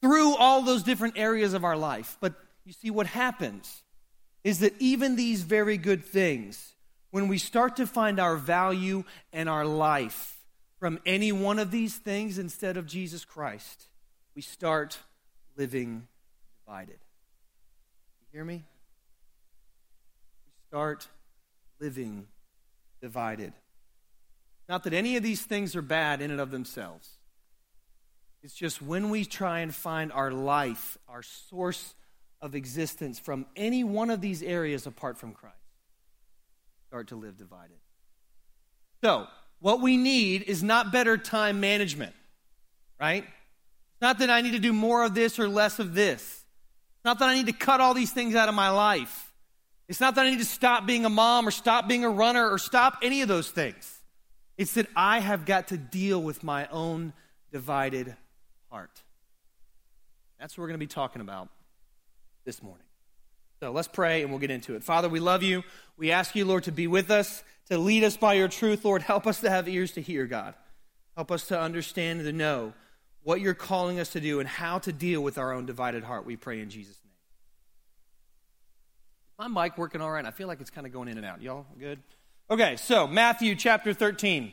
through 0.00 0.34
all 0.36 0.62
those 0.62 0.82
different 0.82 1.18
areas 1.18 1.52
of 1.52 1.64
our 1.64 1.76
life. 1.76 2.16
But 2.20 2.34
you 2.64 2.72
see, 2.72 2.90
what 2.90 3.06
happens 3.06 3.82
is 4.42 4.60
that 4.60 4.74
even 4.78 5.16
these 5.16 5.42
very 5.42 5.76
good 5.76 6.04
things, 6.04 6.74
when 7.10 7.28
we 7.28 7.36
start 7.36 7.76
to 7.76 7.86
find 7.86 8.18
our 8.18 8.36
value 8.36 9.04
and 9.32 9.48
our 9.48 9.66
life 9.66 10.34
from 10.84 11.00
any 11.06 11.32
one 11.32 11.58
of 11.58 11.70
these 11.70 11.96
things 11.96 12.38
instead 12.38 12.76
of 12.76 12.86
Jesus 12.86 13.24
Christ, 13.24 13.88
we 14.36 14.42
start 14.42 14.98
living 15.56 16.06
divided. 16.66 16.98
You 18.20 18.26
hear 18.30 18.44
me? 18.44 18.56
We 20.44 20.52
start 20.68 21.08
living 21.80 22.26
divided. 23.00 23.54
Not 24.68 24.84
that 24.84 24.92
any 24.92 25.16
of 25.16 25.22
these 25.22 25.40
things 25.40 25.74
are 25.74 25.80
bad 25.80 26.20
in 26.20 26.30
and 26.30 26.38
of 26.38 26.50
themselves. 26.50 27.08
It's 28.42 28.52
just 28.52 28.82
when 28.82 29.08
we 29.08 29.24
try 29.24 29.60
and 29.60 29.74
find 29.74 30.12
our 30.12 30.32
life, 30.32 30.98
our 31.08 31.22
source 31.22 31.94
of 32.42 32.54
existence 32.54 33.18
from 33.18 33.46
any 33.56 33.84
one 33.84 34.10
of 34.10 34.20
these 34.20 34.42
areas 34.42 34.86
apart 34.86 35.16
from 35.16 35.32
Christ, 35.32 35.56
start 36.88 37.08
to 37.08 37.16
live 37.16 37.38
divided. 37.38 37.78
So, 39.02 39.28
what 39.64 39.80
we 39.80 39.96
need 39.96 40.42
is 40.42 40.62
not 40.62 40.92
better 40.92 41.16
time 41.16 41.58
management, 41.58 42.12
right? 43.00 43.24
It's 43.24 44.02
not 44.02 44.18
that 44.18 44.28
I 44.28 44.42
need 44.42 44.50
to 44.50 44.58
do 44.58 44.74
more 44.74 45.02
of 45.02 45.14
this 45.14 45.38
or 45.38 45.48
less 45.48 45.78
of 45.78 45.94
this. 45.94 46.20
It's 46.20 47.04
not 47.06 47.18
that 47.20 47.30
I 47.30 47.34
need 47.34 47.46
to 47.46 47.54
cut 47.54 47.80
all 47.80 47.94
these 47.94 48.12
things 48.12 48.34
out 48.34 48.50
of 48.50 48.54
my 48.54 48.68
life. 48.68 49.32
It's 49.88 50.00
not 50.00 50.16
that 50.16 50.26
I 50.26 50.30
need 50.30 50.40
to 50.40 50.44
stop 50.44 50.84
being 50.84 51.06
a 51.06 51.08
mom 51.08 51.48
or 51.48 51.50
stop 51.50 51.88
being 51.88 52.04
a 52.04 52.10
runner 52.10 52.46
or 52.46 52.58
stop 52.58 52.98
any 53.00 53.22
of 53.22 53.28
those 53.28 53.50
things. 53.50 54.02
It's 54.58 54.74
that 54.74 54.86
I 54.94 55.20
have 55.20 55.46
got 55.46 55.68
to 55.68 55.78
deal 55.78 56.20
with 56.22 56.44
my 56.44 56.66
own 56.66 57.14
divided 57.50 58.14
heart. 58.70 59.02
That's 60.38 60.58
what 60.58 60.64
we're 60.64 60.68
going 60.68 60.80
to 60.80 60.86
be 60.86 60.92
talking 60.92 61.22
about 61.22 61.48
this 62.44 62.62
morning. 62.62 62.84
So 63.60 63.72
let's 63.72 63.88
pray 63.88 64.20
and 64.20 64.30
we'll 64.30 64.40
get 64.40 64.50
into 64.50 64.74
it. 64.74 64.84
Father, 64.84 65.08
we 65.08 65.20
love 65.20 65.42
you. 65.42 65.62
We 65.96 66.10
ask 66.10 66.36
you, 66.36 66.44
Lord, 66.44 66.64
to 66.64 66.72
be 66.72 66.86
with 66.86 67.10
us, 67.10 67.42
to 67.70 67.78
lead 67.78 68.04
us 68.04 68.16
by 68.16 68.34
your 68.34 68.48
truth. 68.48 68.84
Lord, 68.84 69.02
help 69.02 69.26
us 69.26 69.40
to 69.40 69.50
have 69.50 69.68
ears 69.68 69.92
to 69.92 70.00
hear, 70.00 70.26
God. 70.26 70.54
Help 71.16 71.30
us 71.30 71.46
to 71.48 71.58
understand 71.58 72.20
and 72.20 72.28
to 72.28 72.32
know 72.32 72.72
what 73.22 73.40
you're 73.40 73.54
calling 73.54 73.98
us 73.98 74.10
to 74.10 74.20
do 74.20 74.40
and 74.40 74.48
how 74.48 74.78
to 74.80 74.92
deal 74.92 75.22
with 75.22 75.38
our 75.38 75.52
own 75.52 75.66
divided 75.66 76.04
heart. 76.04 76.26
We 76.26 76.36
pray 76.36 76.60
in 76.60 76.70
Jesus' 76.70 76.98
name. 77.04 77.12
Is 79.46 79.50
my 79.50 79.64
mic 79.64 79.78
working 79.78 80.00
all 80.00 80.10
right? 80.10 80.24
I 80.24 80.30
feel 80.30 80.48
like 80.48 80.60
it's 80.60 80.70
kind 80.70 80.86
of 80.86 80.92
going 80.92 81.08
in 81.08 81.16
and 81.16 81.26
out. 81.26 81.40
Y'all 81.40 81.66
good? 81.78 81.98
Okay, 82.50 82.76
so 82.76 83.06
Matthew 83.06 83.54
chapter 83.54 83.94
13. 83.94 84.52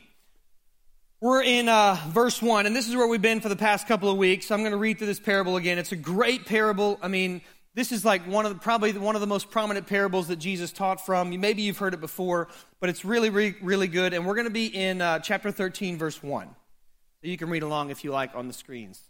We're 1.19 1.43
in 1.43 1.69
uh, 1.69 1.99
verse 2.07 2.41
1, 2.41 2.65
and 2.65 2.75
this 2.75 2.89
is 2.89 2.95
where 2.95 3.05
we've 3.05 3.21
been 3.21 3.41
for 3.41 3.49
the 3.49 3.55
past 3.55 3.87
couple 3.87 4.09
of 4.09 4.17
weeks. 4.17 4.49
I'm 4.49 4.61
going 4.61 4.71
to 4.71 4.77
read 4.77 4.97
through 4.97 5.05
this 5.05 5.19
parable 5.19 5.55
again. 5.55 5.77
It's 5.77 5.91
a 5.91 5.95
great 5.95 6.47
parable. 6.47 6.97
I 6.99 7.09
mean, 7.09 7.41
this 7.73 7.91
is 7.91 8.03
like 8.03 8.27
one 8.27 8.45
of 8.45 8.53
the, 8.53 8.59
probably 8.59 8.91
one 8.93 9.15
of 9.15 9.21
the 9.21 9.27
most 9.27 9.49
prominent 9.49 9.87
parables 9.87 10.27
that 10.27 10.37
Jesus 10.37 10.71
taught 10.71 11.05
from. 11.05 11.29
Maybe 11.39 11.61
you've 11.61 11.77
heard 11.77 11.93
it 11.93 12.01
before, 12.01 12.49
but 12.79 12.89
it's 12.89 13.05
really, 13.05 13.29
really, 13.29 13.55
really 13.61 13.87
good. 13.87 14.13
And 14.13 14.25
we're 14.25 14.35
going 14.35 14.47
to 14.47 14.51
be 14.51 14.65
in 14.67 15.01
uh, 15.01 15.19
chapter 15.19 15.51
13, 15.51 15.97
verse 15.97 16.21
1. 16.21 16.47
So 16.47 17.27
you 17.27 17.37
can 17.37 17.49
read 17.49 17.63
along 17.63 17.89
if 17.89 18.03
you 18.03 18.11
like 18.11 18.35
on 18.35 18.47
the 18.47 18.53
screens. 18.53 19.01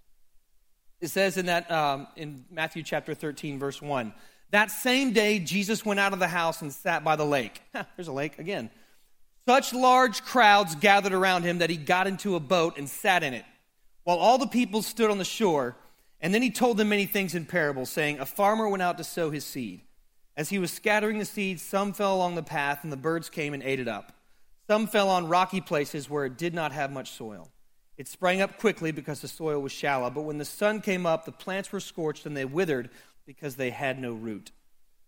It 0.99 1.09
says 1.09 1.37
in 1.37 1.47
that 1.47 1.71
um, 1.71 2.07
in 2.15 2.45
Matthew 2.51 2.83
chapter 2.83 3.15
13, 3.15 3.57
verse 3.57 3.81
1. 3.81 4.13
That 4.51 4.69
same 4.69 5.13
day, 5.13 5.39
Jesus 5.39 5.85
went 5.85 5.99
out 5.99 6.13
of 6.13 6.19
the 6.19 6.27
house 6.27 6.61
and 6.61 6.71
sat 6.71 7.03
by 7.03 7.15
the 7.15 7.25
lake. 7.25 7.61
There's 7.95 8.09
a 8.09 8.13
lake 8.13 8.37
again. 8.37 8.69
Such 9.47 9.73
large 9.73 10.23
crowds 10.23 10.75
gathered 10.75 11.13
around 11.13 11.43
him 11.43 11.59
that 11.59 11.71
he 11.71 11.77
got 11.77 12.05
into 12.05 12.35
a 12.35 12.39
boat 12.39 12.77
and 12.77 12.87
sat 12.87 13.23
in 13.23 13.33
it, 13.33 13.45
while 14.03 14.17
all 14.17 14.37
the 14.37 14.45
people 14.45 14.83
stood 14.83 15.09
on 15.09 15.17
the 15.17 15.25
shore. 15.25 15.75
And 16.21 16.33
then 16.33 16.41
he 16.41 16.51
told 16.51 16.77
them 16.77 16.89
many 16.89 17.05
things 17.05 17.33
in 17.33 17.45
parables, 17.45 17.89
saying, 17.89 18.19
A 18.19 18.25
farmer 18.25 18.69
went 18.69 18.83
out 18.83 18.97
to 18.99 19.03
sow 19.03 19.31
his 19.31 19.43
seed. 19.43 19.81
As 20.37 20.49
he 20.49 20.59
was 20.59 20.71
scattering 20.71 21.17
the 21.17 21.25
seed, 21.25 21.59
some 21.59 21.93
fell 21.93 22.15
along 22.15 22.35
the 22.35 22.43
path, 22.43 22.83
and 22.83 22.91
the 22.91 22.97
birds 22.97 23.29
came 23.29 23.53
and 23.53 23.63
ate 23.63 23.79
it 23.79 23.87
up. 23.87 24.13
Some 24.67 24.87
fell 24.87 25.09
on 25.09 25.27
rocky 25.27 25.59
places 25.59 26.09
where 26.09 26.25
it 26.25 26.37
did 26.37 26.53
not 26.53 26.71
have 26.71 26.91
much 26.91 27.11
soil. 27.11 27.49
It 27.97 28.07
sprang 28.07 28.41
up 28.41 28.57
quickly 28.57 28.91
because 28.91 29.21
the 29.21 29.27
soil 29.27 29.59
was 29.59 29.71
shallow, 29.71 30.09
but 30.09 30.21
when 30.21 30.37
the 30.37 30.45
sun 30.45 30.81
came 30.81 31.05
up, 31.05 31.25
the 31.25 31.31
plants 31.31 31.71
were 31.71 31.79
scorched 31.79 32.25
and 32.25 32.37
they 32.37 32.45
withered 32.45 32.89
because 33.25 33.55
they 33.55 33.71
had 33.71 33.99
no 33.99 34.13
root. 34.13 34.51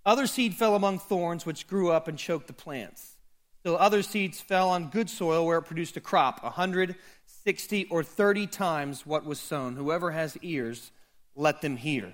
Other 0.06 0.28
seed 0.28 0.56
fell 0.56 0.76
among 0.76 1.00
thorns, 1.00 1.46
which 1.46 1.68
grew 1.68 1.92
up 1.92 2.08
and 2.08 2.18
choked 2.18 2.48
the 2.48 2.54
plants. 2.54 3.16
Still, 3.60 3.78
other 3.78 4.04
seeds 4.04 4.42
fell 4.42 4.70
on 4.70 4.90
good 4.90 5.10
soil 5.10 5.46
where 5.46 5.60
it 5.60 5.64
produced 5.64 5.96
a 5.96 6.02
crop, 6.02 6.44
a 6.44 6.50
hundred, 6.50 6.96
sixty, 7.26 7.86
or 7.86 8.04
thirty 8.04 8.46
times 8.46 9.06
what 9.06 9.26
was 9.26 9.40
sown. 9.40 9.78
Whoever 9.78 10.12
has 10.12 10.38
ears, 10.42 10.92
let 11.36 11.62
them 11.62 11.78
hear. 11.78 12.14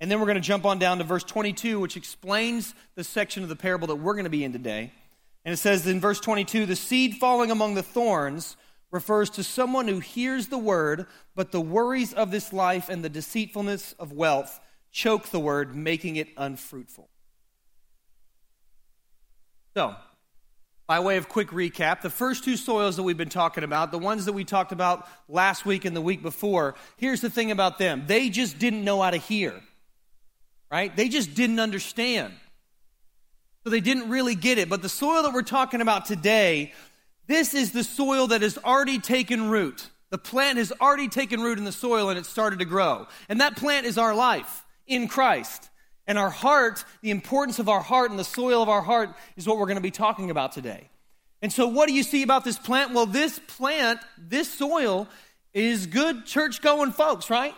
And 0.00 0.10
then 0.10 0.20
we're 0.20 0.26
going 0.26 0.36
to 0.36 0.40
jump 0.40 0.64
on 0.64 0.78
down 0.78 0.98
to 0.98 1.04
verse 1.04 1.24
22, 1.24 1.80
which 1.80 1.96
explains 1.96 2.74
the 2.94 3.04
section 3.04 3.42
of 3.42 3.48
the 3.48 3.56
parable 3.56 3.88
that 3.88 3.96
we're 3.96 4.14
going 4.14 4.24
to 4.24 4.30
be 4.30 4.44
in 4.44 4.52
today. 4.52 4.92
And 5.44 5.52
it 5.52 5.58
says 5.58 5.86
in 5.86 6.00
verse 6.00 6.20
22 6.20 6.66
the 6.66 6.76
seed 6.76 7.16
falling 7.16 7.50
among 7.50 7.74
the 7.74 7.82
thorns 7.82 8.56
refers 8.90 9.30
to 9.30 9.44
someone 9.44 9.88
who 9.88 10.00
hears 10.00 10.48
the 10.48 10.58
word, 10.58 11.06
but 11.34 11.52
the 11.52 11.60
worries 11.60 12.12
of 12.12 12.30
this 12.30 12.52
life 12.52 12.88
and 12.88 13.04
the 13.04 13.08
deceitfulness 13.08 13.94
of 13.98 14.12
wealth 14.12 14.60
choke 14.90 15.28
the 15.28 15.40
word, 15.40 15.74
making 15.74 16.16
it 16.16 16.28
unfruitful. 16.36 17.08
So, 19.74 19.94
by 20.86 21.00
way 21.00 21.16
of 21.16 21.28
quick 21.28 21.48
recap, 21.48 22.00
the 22.00 22.10
first 22.10 22.44
two 22.44 22.56
soils 22.56 22.96
that 22.96 23.02
we've 23.02 23.16
been 23.16 23.28
talking 23.28 23.64
about, 23.64 23.90
the 23.90 23.98
ones 23.98 24.26
that 24.26 24.32
we 24.32 24.44
talked 24.44 24.72
about 24.72 25.08
last 25.28 25.66
week 25.66 25.84
and 25.84 25.96
the 25.96 26.00
week 26.00 26.22
before, 26.22 26.76
here's 26.96 27.20
the 27.20 27.30
thing 27.30 27.50
about 27.50 27.78
them. 27.78 28.04
They 28.06 28.28
just 28.28 28.58
didn't 28.58 28.84
know 28.84 29.02
how 29.02 29.10
to 29.10 29.16
hear, 29.16 29.60
right? 30.70 30.94
They 30.94 31.08
just 31.08 31.34
didn't 31.34 31.58
understand. 31.58 32.34
So 33.64 33.70
they 33.70 33.80
didn't 33.80 34.10
really 34.10 34.36
get 34.36 34.58
it. 34.58 34.68
But 34.68 34.82
the 34.82 34.88
soil 34.88 35.24
that 35.24 35.32
we're 35.32 35.42
talking 35.42 35.80
about 35.80 36.06
today, 36.06 36.72
this 37.26 37.52
is 37.52 37.72
the 37.72 37.82
soil 37.82 38.28
that 38.28 38.42
has 38.42 38.56
already 38.58 39.00
taken 39.00 39.50
root. 39.50 39.90
The 40.10 40.18
plant 40.18 40.58
has 40.58 40.72
already 40.80 41.08
taken 41.08 41.40
root 41.40 41.58
in 41.58 41.64
the 41.64 41.72
soil 41.72 42.10
and 42.10 42.18
it 42.18 42.26
started 42.26 42.60
to 42.60 42.64
grow. 42.64 43.08
And 43.28 43.40
that 43.40 43.56
plant 43.56 43.86
is 43.86 43.98
our 43.98 44.14
life 44.14 44.64
in 44.86 45.08
Christ. 45.08 45.68
And 46.06 46.18
our 46.18 46.30
heart, 46.30 46.84
the 47.02 47.10
importance 47.10 47.58
of 47.58 47.68
our 47.68 47.80
heart 47.80 48.10
and 48.10 48.18
the 48.18 48.24
soil 48.24 48.62
of 48.62 48.68
our 48.68 48.82
heart 48.82 49.10
is 49.36 49.46
what 49.46 49.58
we're 49.58 49.66
going 49.66 49.76
to 49.76 49.82
be 49.82 49.90
talking 49.90 50.30
about 50.30 50.52
today. 50.52 50.88
And 51.42 51.52
so, 51.52 51.66
what 51.66 51.88
do 51.88 51.94
you 51.94 52.02
see 52.02 52.22
about 52.22 52.44
this 52.44 52.58
plant? 52.58 52.94
Well, 52.94 53.06
this 53.06 53.38
plant, 53.38 54.00
this 54.16 54.52
soil, 54.52 55.08
is 55.52 55.86
good 55.86 56.26
church 56.26 56.62
going 56.62 56.92
folks, 56.92 57.30
right? 57.30 57.54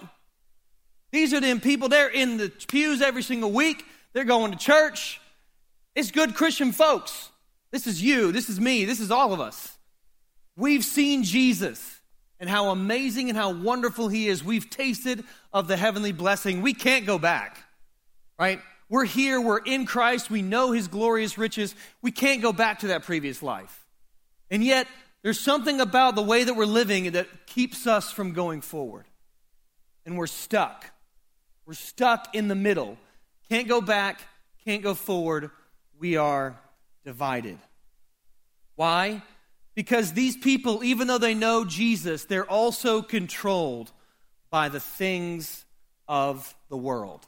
These 1.10 1.34
are 1.34 1.40
them 1.40 1.60
people, 1.60 1.88
they're 1.88 2.08
in 2.08 2.36
the 2.36 2.48
pews 2.48 3.02
every 3.02 3.22
single 3.22 3.50
week, 3.50 3.84
they're 4.12 4.24
going 4.24 4.52
to 4.52 4.58
church. 4.58 5.20
It's 5.94 6.10
good 6.10 6.34
Christian 6.34 6.72
folks. 6.72 7.30
This 7.70 7.86
is 7.86 8.02
you, 8.02 8.30
this 8.30 8.48
is 8.48 8.60
me, 8.60 8.84
this 8.84 9.00
is 9.00 9.10
all 9.10 9.32
of 9.32 9.40
us. 9.40 9.76
We've 10.56 10.84
seen 10.84 11.22
Jesus 11.22 12.00
and 12.40 12.48
how 12.48 12.70
amazing 12.70 13.28
and 13.28 13.36
how 13.36 13.52
wonderful 13.52 14.08
he 14.08 14.28
is. 14.28 14.44
We've 14.44 14.68
tasted 14.68 15.24
of 15.52 15.66
the 15.66 15.76
heavenly 15.76 16.12
blessing. 16.12 16.62
We 16.62 16.74
can't 16.74 17.04
go 17.04 17.18
back 17.18 17.64
right? 18.38 18.60
We're 18.88 19.04
here, 19.04 19.40
we're 19.40 19.58
in 19.58 19.84
Christ, 19.84 20.30
we 20.30 20.42
know 20.42 20.72
his 20.72 20.88
glorious 20.88 21.36
riches. 21.36 21.74
We 22.00 22.10
can't 22.10 22.40
go 22.40 22.52
back 22.52 22.80
to 22.80 22.88
that 22.88 23.02
previous 23.02 23.42
life. 23.42 23.86
And 24.50 24.64
yet, 24.64 24.86
there's 25.22 25.40
something 25.40 25.80
about 25.80 26.14
the 26.14 26.22
way 26.22 26.44
that 26.44 26.54
we're 26.54 26.64
living 26.64 27.12
that 27.12 27.46
keeps 27.46 27.86
us 27.86 28.10
from 28.10 28.32
going 28.32 28.60
forward. 28.60 29.04
And 30.06 30.16
we're 30.16 30.26
stuck. 30.26 30.86
We're 31.66 31.74
stuck 31.74 32.34
in 32.34 32.48
the 32.48 32.54
middle. 32.54 32.96
Can't 33.50 33.68
go 33.68 33.80
back, 33.80 34.20
can't 34.64 34.82
go 34.82 34.94
forward. 34.94 35.50
We 35.98 36.16
are 36.16 36.58
divided. 37.04 37.58
Why? 38.76 39.22
Because 39.74 40.12
these 40.12 40.36
people, 40.36 40.82
even 40.82 41.08
though 41.08 41.18
they 41.18 41.34
know 41.34 41.64
Jesus, 41.64 42.24
they're 42.24 42.48
also 42.48 43.02
controlled 43.02 43.92
by 44.50 44.68
the 44.68 44.80
things 44.80 45.64
of 46.06 46.54
the 46.70 46.76
world. 46.76 47.26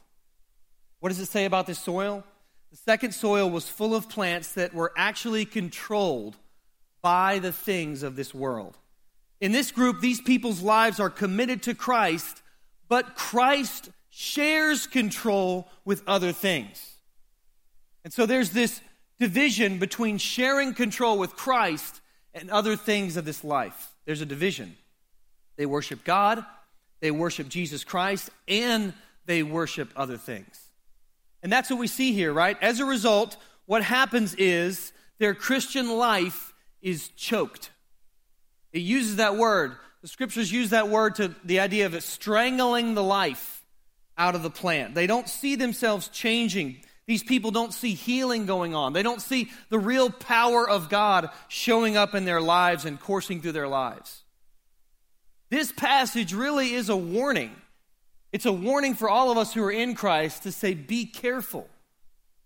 What 1.01 1.09
does 1.09 1.19
it 1.19 1.27
say 1.27 1.45
about 1.45 1.67
this 1.67 1.79
soil? 1.79 2.23
The 2.69 2.77
second 2.77 3.13
soil 3.13 3.49
was 3.49 3.67
full 3.67 3.93
of 3.93 4.07
plants 4.07 4.53
that 4.53 4.73
were 4.73 4.93
actually 4.95 5.45
controlled 5.45 6.37
by 7.01 7.39
the 7.39 7.51
things 7.51 8.03
of 8.03 8.15
this 8.15 8.33
world. 8.33 8.77
In 9.41 9.51
this 9.51 9.71
group, 9.71 9.99
these 9.99 10.21
people's 10.21 10.61
lives 10.61 10.99
are 10.99 11.09
committed 11.09 11.63
to 11.63 11.73
Christ, 11.73 12.43
but 12.87 13.15
Christ 13.15 13.89
shares 14.11 14.85
control 14.85 15.67
with 15.83 16.03
other 16.05 16.31
things. 16.31 16.95
And 18.03 18.13
so 18.13 18.27
there's 18.27 18.51
this 18.51 18.79
division 19.19 19.79
between 19.79 20.19
sharing 20.19 20.73
control 20.75 21.17
with 21.17 21.35
Christ 21.35 21.99
and 22.33 22.51
other 22.51 22.75
things 22.75 23.17
of 23.17 23.25
this 23.25 23.43
life. 23.43 23.91
There's 24.05 24.21
a 24.21 24.25
division. 24.25 24.77
They 25.57 25.65
worship 25.65 26.03
God, 26.03 26.45
they 26.99 27.11
worship 27.11 27.49
Jesus 27.49 27.83
Christ, 27.83 28.29
and 28.47 28.93
they 29.25 29.41
worship 29.41 29.91
other 29.95 30.17
things. 30.17 30.69
And 31.43 31.51
that's 31.51 31.69
what 31.69 31.79
we 31.79 31.87
see 31.87 32.13
here, 32.13 32.33
right? 32.33 32.57
As 32.61 32.79
a 32.79 32.85
result, 32.85 33.37
what 33.65 33.83
happens 33.83 34.35
is 34.35 34.93
their 35.17 35.33
Christian 35.33 35.97
life 35.97 36.53
is 36.81 37.09
choked. 37.09 37.71
It 38.73 38.81
uses 38.81 39.17
that 39.17 39.37
word. 39.37 39.75
The 40.01 40.07
scriptures 40.07 40.51
use 40.51 40.71
that 40.71 40.89
word 40.89 41.15
to 41.15 41.35
the 41.43 41.59
idea 41.59 41.85
of 41.85 41.93
it 41.93 42.03
strangling 42.03 42.95
the 42.95 43.03
life 43.03 43.65
out 44.17 44.35
of 44.35 44.43
the 44.43 44.49
plant. 44.49 44.95
They 44.95 45.07
don't 45.07 45.29
see 45.29 45.55
themselves 45.55 46.07
changing. 46.07 46.77
These 47.07 47.23
people 47.23 47.51
don't 47.51 47.73
see 47.73 47.93
healing 47.93 48.45
going 48.45 48.73
on. 48.73 48.93
They 48.93 49.03
don't 49.03 49.21
see 49.21 49.51
the 49.69 49.79
real 49.79 50.09
power 50.09 50.67
of 50.67 50.89
God 50.89 51.29
showing 51.47 51.97
up 51.97 52.15
in 52.15 52.25
their 52.25 52.41
lives 52.41 52.85
and 52.85 52.99
coursing 52.99 53.41
through 53.41 53.51
their 53.51 53.67
lives. 53.67 54.23
This 55.49 55.71
passage 55.71 56.33
really 56.33 56.73
is 56.73 56.89
a 56.89 56.95
warning 56.95 57.55
it's 58.31 58.45
a 58.45 58.51
warning 58.51 58.95
for 58.95 59.09
all 59.09 59.31
of 59.31 59.37
us 59.37 59.53
who 59.53 59.63
are 59.63 59.71
in 59.71 59.93
Christ 59.95 60.43
to 60.43 60.51
say, 60.51 60.73
be 60.73 61.05
careful. 61.05 61.67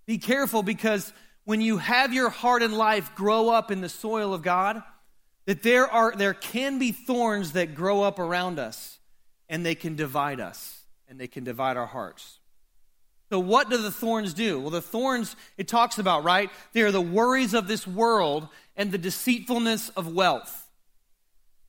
Be 0.05 0.17
careful 0.17 0.63
because 0.63 1.13
when 1.45 1.61
you 1.61 1.77
have 1.77 2.13
your 2.13 2.29
heart 2.29 2.63
and 2.63 2.73
life 2.73 3.13
grow 3.15 3.49
up 3.49 3.71
in 3.71 3.81
the 3.81 3.89
soil 3.89 4.33
of 4.33 4.41
God, 4.41 4.81
that 5.45 5.61
there 5.61 5.87
are 5.87 6.15
there 6.15 6.33
can 6.33 6.79
be 6.79 6.91
thorns 6.91 7.51
that 7.51 7.75
grow 7.75 8.01
up 8.01 8.17
around 8.17 8.59
us 8.59 8.97
and 9.47 9.65
they 9.65 9.75
can 9.75 9.95
divide 9.95 10.39
us 10.39 10.81
and 11.07 11.19
they 11.19 11.27
can 11.27 11.43
divide 11.43 11.77
our 11.77 11.85
hearts. 11.85 12.39
So 13.29 13.39
what 13.39 13.69
do 13.69 13.77
the 13.77 13.91
thorns 13.91 14.33
do? 14.33 14.59
Well, 14.59 14.69
the 14.69 14.81
thorns 14.81 15.35
it 15.57 15.67
talks 15.67 15.97
about, 15.99 16.23
right? 16.23 16.49
They 16.73 16.81
are 16.81 16.91
the 16.91 17.01
worries 17.01 17.53
of 17.53 17.67
this 17.67 17.87
world 17.87 18.47
and 18.75 18.91
the 18.91 18.97
deceitfulness 18.97 19.89
of 19.89 20.13
wealth. 20.13 20.64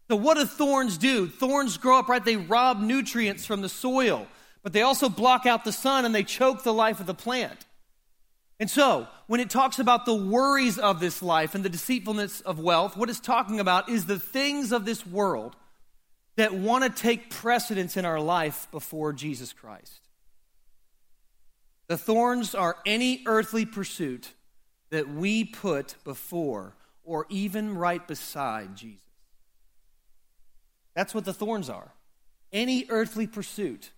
So, 0.09 0.17
what 0.17 0.37
do 0.37 0.45
thorns 0.45 0.99
do? 0.99 1.27
Thorns 1.29 1.77
grow 1.79 1.99
up, 1.99 2.09
right? 2.09 2.25
They 2.25 2.37
rob 2.37 2.81
nutrients 2.81 3.45
from 3.45 3.61
the 3.61 3.69
soil, 3.69 4.27
but 4.63 4.73
they 4.73 4.83
also 4.83 5.09
block 5.09 5.47
out 5.47 5.65
the 5.65 5.73
sun 5.73 6.05
and 6.05 6.15
they 6.15 6.23
choke 6.23 6.63
the 6.63 6.73
life 6.73 7.01
of 7.01 7.07
the 7.07 7.15
plant. 7.15 7.67
And 8.59 8.71
so, 8.71 9.09
when 9.27 9.41
it 9.41 9.51
talks 9.51 9.79
about 9.79 10.07
the 10.07 10.15
worries 10.15 10.79
of 10.79 11.01
this 11.01 11.23
life 11.23 11.55
and 11.55 11.65
the 11.65 11.69
deceitfulness 11.69 12.41
of 12.43 12.59
wealth, 12.59 12.97
what 12.97 13.11
it's 13.11 13.21
talking 13.21 13.61
about 13.61 13.89
is 13.89 14.07
the 14.07 14.19
things 14.19 14.73
of 14.73 14.85
this 14.85 15.05
world 15.05 15.57
that 16.37 16.55
want 16.55 16.85
to 16.85 16.91
take 16.91 17.31
precedence 17.31 17.97
in 17.97 18.05
our 18.05 18.21
life 18.21 18.69
before 18.71 19.13
Jesus 19.13 19.53
Christ. 19.53 20.01
The 21.89 21.99
thorns 21.99 22.55
are 22.55 22.77
any 22.87 23.23
earthly 23.27 23.65
pursuit 23.65 24.33
that 24.91 25.09
we 25.09 25.45
put 25.45 25.95
before 26.05 26.75
or 27.05 27.27
even 27.29 27.77
right 27.77 28.07
beside 28.07 28.77
Jesus. 28.77 29.06
That's 30.97 31.15
what 31.15 31.27
the 31.27 31.35
thorns 31.35 31.69
are. 31.69 31.93
Any 32.53 32.87
earthly 32.89 33.27
pursuit 33.27 33.93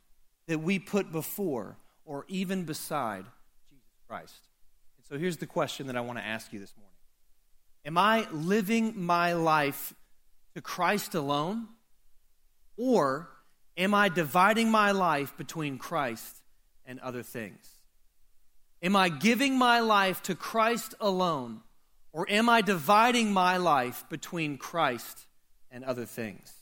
that 0.49 0.59
we 0.59 0.81
put 0.81 1.13
before 1.13 1.79
or 2.05 2.25
even 2.29 2.65
beside 2.65 3.25
Jesus 3.71 3.87
Christ. 4.09 4.49
And 4.97 5.07
so 5.07 5.17
here's 5.17 5.37
the 5.37 5.47
question 5.47 5.87
that 5.87 5.97
I 5.97 6.01
want 6.01 6.19
to 6.19 6.25
ask 6.25 6.53
you 6.53 6.59
this 6.59 6.75
morning 6.77 6.93
Am 7.85 7.97
I 7.97 8.29
living 8.33 9.01
my 9.01 9.33
life 9.35 9.95
to 10.55 10.61
Christ 10.61 11.15
alone? 11.15 11.69
Or 12.77 13.29
am 13.77 13.93
I 13.95 14.09
dividing 14.09 14.71
my 14.71 14.93
life 14.93 15.37
between 15.37 15.79
Christ 15.79 16.37
and 16.85 17.01
other 17.01 17.23
things? 17.23 17.69
Am 18.83 18.95
I 18.95 19.09
giving 19.09 19.59
my 19.59 19.81
life 19.81 20.23
to 20.25 20.35
Christ 20.35 20.95
alone? 21.01 21.61
Or 22.13 22.29
am 22.31 22.49
I 22.49 22.61
dividing 22.61 23.33
my 23.33 23.57
life 23.57 24.05
between 24.09 24.59
Christ 24.59 25.27
and 25.71 25.85
other 25.85 26.05
things? 26.05 26.58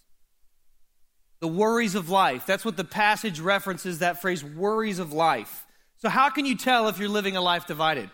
The 1.46 1.52
worries 1.52 1.94
of 1.94 2.10
life. 2.10 2.44
That's 2.44 2.64
what 2.64 2.76
the 2.76 2.82
passage 2.82 3.38
references 3.38 4.00
that 4.00 4.20
phrase, 4.20 4.42
worries 4.42 4.98
of 4.98 5.12
life. 5.12 5.64
So, 5.98 6.08
how 6.08 6.28
can 6.28 6.44
you 6.44 6.56
tell 6.56 6.88
if 6.88 6.98
you're 6.98 7.08
living 7.08 7.36
a 7.36 7.40
life 7.40 7.68
divided? 7.68 8.10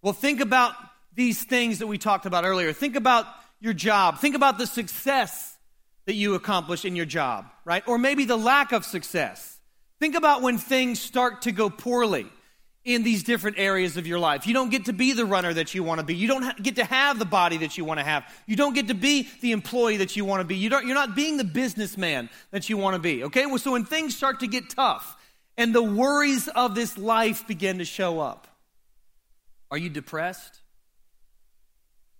Well, 0.00 0.12
think 0.12 0.38
about 0.38 0.76
these 1.12 1.42
things 1.42 1.80
that 1.80 1.88
we 1.88 1.98
talked 1.98 2.24
about 2.24 2.44
earlier. 2.44 2.72
Think 2.72 2.94
about 2.94 3.26
your 3.58 3.72
job. 3.72 4.20
Think 4.20 4.36
about 4.36 4.58
the 4.58 4.66
success 4.68 5.58
that 6.06 6.14
you 6.14 6.36
accomplish 6.36 6.84
in 6.84 6.94
your 6.94 7.04
job, 7.04 7.46
right? 7.64 7.82
Or 7.88 7.98
maybe 7.98 8.26
the 8.26 8.38
lack 8.38 8.70
of 8.70 8.84
success. 8.84 9.58
Think 9.98 10.14
about 10.14 10.40
when 10.40 10.58
things 10.58 11.00
start 11.00 11.42
to 11.42 11.50
go 11.50 11.68
poorly 11.68 12.30
in 12.84 13.04
these 13.04 13.22
different 13.22 13.58
areas 13.58 13.96
of 13.96 14.06
your 14.06 14.18
life. 14.18 14.46
You 14.46 14.54
don't 14.54 14.70
get 14.70 14.86
to 14.86 14.92
be 14.92 15.12
the 15.12 15.24
runner 15.24 15.54
that 15.54 15.74
you 15.74 15.84
want 15.84 16.00
to 16.00 16.06
be. 16.06 16.16
You 16.16 16.26
don't 16.26 16.62
get 16.62 16.76
to 16.76 16.84
have 16.84 17.18
the 17.18 17.24
body 17.24 17.58
that 17.58 17.78
you 17.78 17.84
want 17.84 18.00
to 18.00 18.04
have. 18.04 18.24
You 18.46 18.56
don't 18.56 18.74
get 18.74 18.88
to 18.88 18.94
be 18.94 19.28
the 19.40 19.52
employee 19.52 19.98
that 19.98 20.16
you 20.16 20.24
want 20.24 20.40
to 20.40 20.44
be. 20.44 20.56
You 20.56 20.68
don't, 20.68 20.86
you're 20.86 20.94
not 20.94 21.14
being 21.14 21.36
the 21.36 21.44
businessman 21.44 22.28
that 22.50 22.68
you 22.68 22.76
want 22.76 22.94
to 22.94 22.98
be. 22.98 23.24
Okay? 23.24 23.46
Well, 23.46 23.58
so 23.58 23.72
when 23.72 23.84
things 23.84 24.16
start 24.16 24.40
to 24.40 24.48
get 24.48 24.70
tough 24.70 25.16
and 25.56 25.72
the 25.72 25.82
worries 25.82 26.48
of 26.48 26.74
this 26.74 26.98
life 26.98 27.46
begin 27.46 27.78
to 27.78 27.84
show 27.84 28.18
up, 28.18 28.48
are 29.70 29.78
you 29.78 29.88
depressed? 29.88 30.58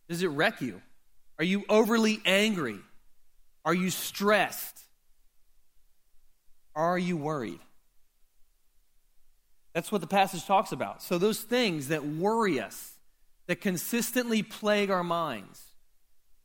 Does 0.09 0.23
it 0.23 0.28
wreck 0.28 0.61
you? 0.61 0.81
Are 1.38 1.45
you 1.45 1.64
overly 1.69 2.21
angry? 2.25 2.78
Are 3.64 3.75
you 3.75 3.90
stressed? 3.90 4.78
Are 6.75 6.99
you 6.99 7.16
worried? 7.16 7.61
That's 9.73 9.91
what 9.91 10.00
the 10.00 10.07
passage 10.07 10.45
talks 10.47 10.73
about. 10.73 11.02
So, 11.02 11.19
those 11.19 11.41
things 11.41 11.88
that 11.88 12.05
worry 12.05 12.61
us, 12.61 12.93
that 13.47 13.61
consistently 13.61 14.43
plague 14.43 14.91
our 14.91 15.05
minds, 15.05 15.62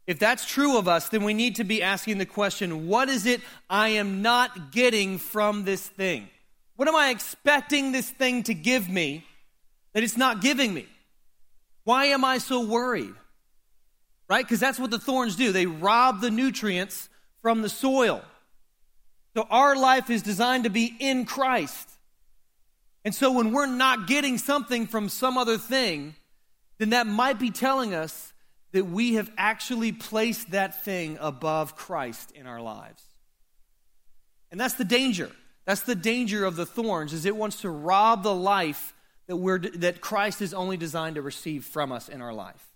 if 0.07 0.19
that's 0.19 0.45
true 0.45 0.77
of 0.77 0.87
us, 0.87 1.09
then 1.09 1.23
we 1.23 1.33
need 1.33 1.57
to 1.57 1.65
be 1.65 1.83
asking 1.83 2.17
the 2.17 2.25
question 2.25 2.87
what 2.87 3.09
is 3.09 3.25
it 3.25 3.41
I 3.69 3.89
am 3.89 4.21
not 4.21 4.71
getting 4.71 5.17
from 5.17 5.65
this 5.65 5.85
thing? 5.85 6.29
What 6.77 6.87
am 6.87 6.95
I 6.95 7.09
expecting 7.09 7.91
this 7.91 8.09
thing 8.09 8.43
to 8.43 8.53
give 8.53 8.87
me 8.87 9.25
that 9.93 10.03
it's 10.03 10.15
not 10.15 10.41
giving 10.41 10.73
me? 10.73 10.87
Why 11.83 12.05
am 12.05 12.23
I 12.23 12.37
so 12.37 12.65
worried? 12.65 13.13
Right? 14.29 14.45
Because 14.45 14.59
that's 14.59 14.79
what 14.79 14.91
the 14.91 14.99
thorns 14.99 15.35
do. 15.35 15.51
They 15.51 15.65
rob 15.65 16.21
the 16.21 16.31
nutrients 16.31 17.09
from 17.41 17.61
the 17.61 17.69
soil. 17.69 18.21
So 19.35 19.47
our 19.49 19.75
life 19.75 20.09
is 20.09 20.21
designed 20.21 20.63
to 20.63 20.69
be 20.69 20.95
in 20.99 21.25
Christ. 21.25 21.89
And 23.07 23.15
so 23.15 23.31
when 23.31 23.53
we're 23.53 23.67
not 23.67 24.05
getting 24.05 24.37
something 24.37 24.85
from 24.85 25.07
some 25.07 25.37
other 25.37 25.57
thing, 25.57 26.13
then 26.77 26.89
that 26.89 27.07
might 27.07 27.39
be 27.39 27.51
telling 27.51 27.93
us 27.93 28.33
that 28.73 28.83
we 28.83 29.13
have 29.13 29.31
actually 29.37 29.93
placed 29.93 30.51
that 30.51 30.83
thing 30.83 31.17
above 31.21 31.77
Christ 31.77 32.31
in 32.31 32.47
our 32.47 32.59
lives. 32.59 33.01
And 34.51 34.59
that's 34.59 34.73
the 34.73 34.83
danger. 34.83 35.31
That's 35.65 35.83
the 35.83 35.95
danger 35.95 36.43
of 36.43 36.57
the 36.57 36.65
thorns 36.65 37.13
is 37.13 37.23
it 37.23 37.33
wants 37.33 37.61
to 37.61 37.69
rob 37.69 38.23
the 38.23 38.35
life 38.35 38.93
that 39.27 39.37
we're 39.37 39.59
that 39.59 40.01
Christ 40.01 40.41
is 40.41 40.53
only 40.53 40.75
designed 40.75 41.15
to 41.15 41.21
receive 41.21 41.63
from 41.63 41.93
us 41.93 42.09
in 42.09 42.21
our 42.21 42.33
life. 42.33 42.67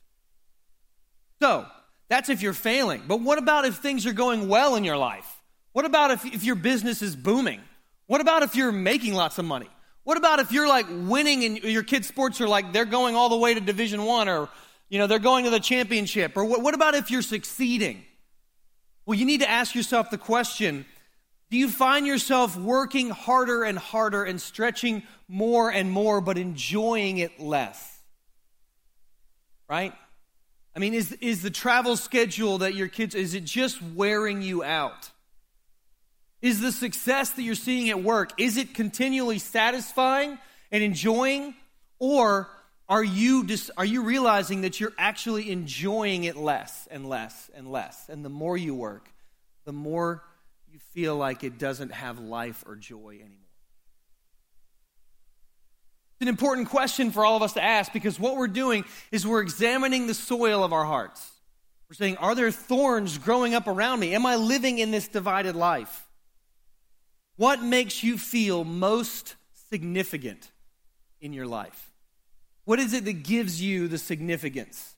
So, 1.41 1.65
that's 2.07 2.29
if 2.29 2.41
you're 2.41 2.53
failing. 2.53 3.03
But 3.05 3.19
what 3.19 3.37
about 3.37 3.65
if 3.65 3.79
things 3.79 4.05
are 4.05 4.13
going 4.13 4.47
well 4.47 4.77
in 4.77 4.85
your 4.85 4.95
life? 4.95 5.29
What 5.73 5.83
about 5.83 6.11
if, 6.11 6.23
if 6.23 6.45
your 6.45 6.55
business 6.55 7.01
is 7.01 7.17
booming? 7.17 7.59
What 8.07 8.21
about 8.21 8.43
if 8.43 8.55
you're 8.55 8.71
making 8.71 9.13
lots 9.13 9.37
of 9.37 9.43
money? 9.43 9.67
What 10.03 10.17
about 10.17 10.39
if 10.39 10.51
you're 10.51 10.67
like 10.67 10.87
winning 10.89 11.43
and 11.43 11.57
your 11.63 11.83
kids' 11.83 12.07
sports 12.07 12.41
are 12.41 12.47
like 12.47 12.73
they're 12.73 12.85
going 12.85 13.15
all 13.15 13.29
the 13.29 13.37
way 13.37 13.53
to 13.53 13.61
Division 13.61 14.03
One 14.03 14.27
or 14.27 14.49
you 14.89 14.97
know 14.97 15.07
they're 15.07 15.19
going 15.19 15.45
to 15.45 15.51
the 15.51 15.59
championship? 15.59 16.35
Or 16.35 16.43
what, 16.43 16.73
about 16.73 16.95
if 16.95 17.11
you're 17.11 17.21
succeeding? 17.21 18.03
Well, 19.05 19.17
you 19.17 19.25
need 19.25 19.41
to 19.41 19.49
ask 19.49 19.75
yourself 19.75 20.09
the 20.09 20.17
question: 20.17 20.85
Do 21.51 21.57
you 21.57 21.69
find 21.69 22.07
yourself 22.07 22.57
working 22.57 23.09
harder 23.09 23.63
and 23.63 23.77
harder 23.77 24.23
and 24.23 24.41
stretching 24.41 25.03
more 25.27 25.71
and 25.71 25.91
more, 25.91 26.19
but 26.19 26.37
enjoying 26.37 27.19
it 27.19 27.39
less? 27.39 27.99
Right? 29.69 29.93
I 30.75 30.79
mean, 30.79 30.95
is 30.95 31.11
is 31.13 31.43
the 31.43 31.51
travel 31.51 31.95
schedule 31.95 32.57
that 32.59 32.73
your 32.73 32.87
kids 32.87 33.13
is 33.13 33.35
it 33.35 33.43
just 33.43 33.81
wearing 33.83 34.41
you 34.41 34.63
out? 34.63 35.11
Is 36.41 36.59
the 36.59 36.71
success 36.71 37.31
that 37.31 37.43
you're 37.43 37.55
seeing 37.55 37.89
at 37.89 38.01
work, 38.01 38.31
is 38.39 38.57
it 38.57 38.73
continually 38.73 39.37
satisfying 39.37 40.39
and 40.71 40.83
enjoying? 40.83 41.53
Or 41.99 42.49
are 42.89 43.03
you, 43.03 43.45
just, 43.45 43.69
are 43.77 43.85
you 43.85 44.03
realizing 44.03 44.61
that 44.61 44.79
you're 44.79 44.93
actually 44.97 45.51
enjoying 45.51 46.23
it 46.23 46.35
less 46.35 46.87
and 46.89 47.07
less 47.07 47.49
and 47.53 47.71
less? 47.71 48.09
And 48.09 48.25
the 48.25 48.29
more 48.29 48.57
you 48.57 48.73
work, 48.73 49.07
the 49.65 49.71
more 49.71 50.23
you 50.71 50.79
feel 50.93 51.15
like 51.15 51.43
it 51.43 51.57
doesn't 51.57 51.91
have 51.91 52.19
life 52.19 52.63
or 52.65 52.75
joy 52.75 53.19
anymore. 53.19 53.37
It's 56.15 56.23
an 56.23 56.27
important 56.27 56.69
question 56.69 57.11
for 57.11 57.23
all 57.23 57.37
of 57.37 57.43
us 57.43 57.53
to 57.53 57.63
ask 57.63 57.93
because 57.93 58.19
what 58.19 58.35
we're 58.35 58.47
doing 58.47 58.85
is 59.11 59.25
we're 59.25 59.41
examining 59.41 60.07
the 60.07 60.13
soil 60.13 60.63
of 60.63 60.73
our 60.73 60.85
hearts. 60.85 61.31
We're 61.89 61.95
saying, 61.95 62.17
Are 62.17 62.35
there 62.35 62.51
thorns 62.51 63.17
growing 63.17 63.53
up 63.53 63.67
around 63.67 63.99
me? 63.99 64.15
Am 64.15 64.25
I 64.25 64.35
living 64.35 64.79
in 64.79 64.91
this 64.91 65.07
divided 65.07 65.55
life? 65.55 66.07
What 67.41 67.63
makes 67.63 68.03
you 68.03 68.19
feel 68.19 68.63
most 68.63 69.35
significant 69.71 70.51
in 71.19 71.33
your 71.33 71.47
life? 71.47 71.91
What 72.65 72.77
is 72.77 72.93
it 72.93 73.03
that 73.05 73.23
gives 73.23 73.59
you 73.59 73.87
the 73.87 73.97
significance 73.97 74.93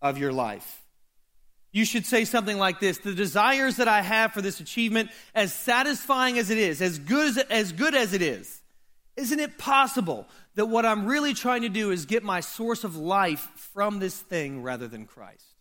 of 0.00 0.16
your 0.16 0.32
life? 0.32 0.82
You 1.72 1.84
should 1.84 2.06
say 2.06 2.24
something 2.24 2.58
like 2.58 2.78
this 2.78 2.98
The 2.98 3.12
desires 3.12 3.78
that 3.78 3.88
I 3.88 4.02
have 4.02 4.32
for 4.32 4.40
this 4.40 4.60
achievement, 4.60 5.10
as 5.34 5.52
satisfying 5.52 6.38
as 6.38 6.48
it 6.50 6.58
is, 6.58 6.80
as 6.80 7.00
good 7.00 7.26
as, 7.26 7.38
as 7.50 7.72
good 7.72 7.96
as 7.96 8.12
it 8.12 8.22
is, 8.22 8.62
isn't 9.16 9.40
it 9.40 9.58
possible 9.58 10.28
that 10.54 10.66
what 10.66 10.86
I'm 10.86 11.06
really 11.06 11.34
trying 11.34 11.62
to 11.62 11.68
do 11.68 11.90
is 11.90 12.06
get 12.06 12.22
my 12.22 12.38
source 12.38 12.84
of 12.84 12.94
life 12.94 13.48
from 13.74 13.98
this 13.98 14.16
thing 14.16 14.62
rather 14.62 14.86
than 14.86 15.06
Christ? 15.06 15.56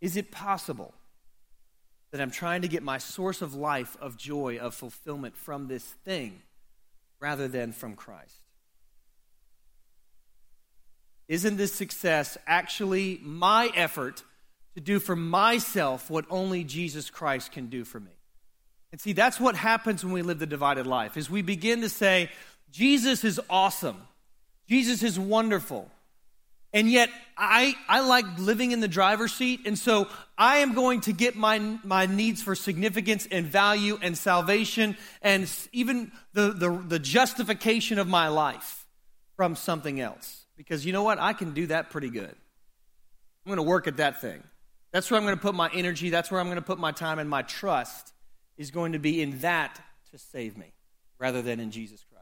Is 0.00 0.16
it 0.16 0.30
possible 0.32 0.94
that 2.10 2.20
I'm 2.20 2.30
trying 2.30 2.62
to 2.62 2.68
get 2.68 2.82
my 2.82 2.98
source 2.98 3.42
of 3.42 3.54
life, 3.54 3.96
of 4.00 4.16
joy, 4.16 4.58
of 4.58 4.74
fulfillment 4.74 5.36
from 5.36 5.68
this 5.68 5.84
thing 6.04 6.42
rather 7.20 7.48
than 7.48 7.72
from 7.72 7.94
Christ? 7.94 8.34
Isn't 11.28 11.56
this 11.56 11.74
success 11.74 12.38
actually 12.46 13.20
my 13.22 13.70
effort 13.74 14.22
to 14.74 14.80
do 14.80 15.00
for 15.00 15.16
myself 15.16 16.08
what 16.08 16.24
only 16.30 16.62
Jesus 16.62 17.10
Christ 17.10 17.50
can 17.50 17.66
do 17.66 17.84
for 17.84 17.98
me? 17.98 18.12
And 18.92 19.00
see, 19.00 19.12
that's 19.12 19.40
what 19.40 19.56
happens 19.56 20.04
when 20.04 20.12
we 20.12 20.22
live 20.22 20.38
the 20.38 20.46
divided 20.46 20.86
life, 20.86 21.16
is 21.16 21.28
we 21.28 21.42
begin 21.42 21.80
to 21.80 21.88
say, 21.88 22.30
Jesus 22.70 23.24
is 23.24 23.40
awesome. 23.50 23.96
Jesus 24.68 25.02
is 25.02 25.18
wonderful. 25.18 25.90
And 26.76 26.90
yet, 26.90 27.08
I, 27.38 27.74
I 27.88 28.00
like 28.00 28.26
living 28.38 28.72
in 28.72 28.80
the 28.80 28.86
driver's 28.86 29.32
seat. 29.32 29.60
And 29.64 29.78
so 29.78 30.08
I 30.36 30.58
am 30.58 30.74
going 30.74 31.00
to 31.02 31.14
get 31.14 31.34
my, 31.34 31.58
my 31.82 32.04
needs 32.04 32.42
for 32.42 32.54
significance 32.54 33.26
and 33.30 33.46
value 33.46 33.98
and 34.02 34.16
salvation 34.16 34.94
and 35.22 35.50
even 35.72 36.12
the, 36.34 36.52
the, 36.52 36.68
the 36.70 36.98
justification 36.98 37.98
of 37.98 38.08
my 38.08 38.28
life 38.28 38.84
from 39.36 39.56
something 39.56 40.02
else. 40.02 40.44
Because 40.54 40.84
you 40.84 40.92
know 40.92 41.02
what? 41.02 41.18
I 41.18 41.32
can 41.32 41.54
do 41.54 41.66
that 41.68 41.88
pretty 41.88 42.10
good. 42.10 42.34
I'm 42.34 43.46
going 43.46 43.56
to 43.56 43.62
work 43.62 43.86
at 43.86 43.96
that 43.96 44.20
thing. 44.20 44.42
That's 44.92 45.10
where 45.10 45.16
I'm 45.18 45.24
going 45.24 45.36
to 45.36 45.40
put 45.40 45.54
my 45.54 45.70
energy. 45.72 46.10
That's 46.10 46.30
where 46.30 46.42
I'm 46.42 46.48
going 46.48 46.56
to 46.56 46.62
put 46.62 46.78
my 46.78 46.92
time. 46.92 47.18
And 47.18 47.30
my 47.30 47.40
trust 47.40 48.12
is 48.58 48.70
going 48.70 48.92
to 48.92 48.98
be 48.98 49.22
in 49.22 49.38
that 49.38 49.80
to 50.10 50.18
save 50.18 50.58
me 50.58 50.74
rather 51.18 51.40
than 51.40 51.58
in 51.58 51.70
Jesus 51.70 52.04
Christ. 52.04 52.15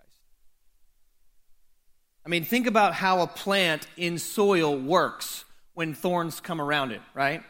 I 2.27 2.31
mean, 2.31 2.45
think 2.45 2.67
about 2.67 2.95
how 2.95 3.21
a 3.21 3.27
plant 3.27 3.87
in 3.97 4.19
soil 4.19 4.77
works 4.77 5.45
when 5.75 5.95
thorns 5.95 6.41
come 6.41 6.61
around 6.61 6.93
it, 6.93 7.03
right? 7.13 7.43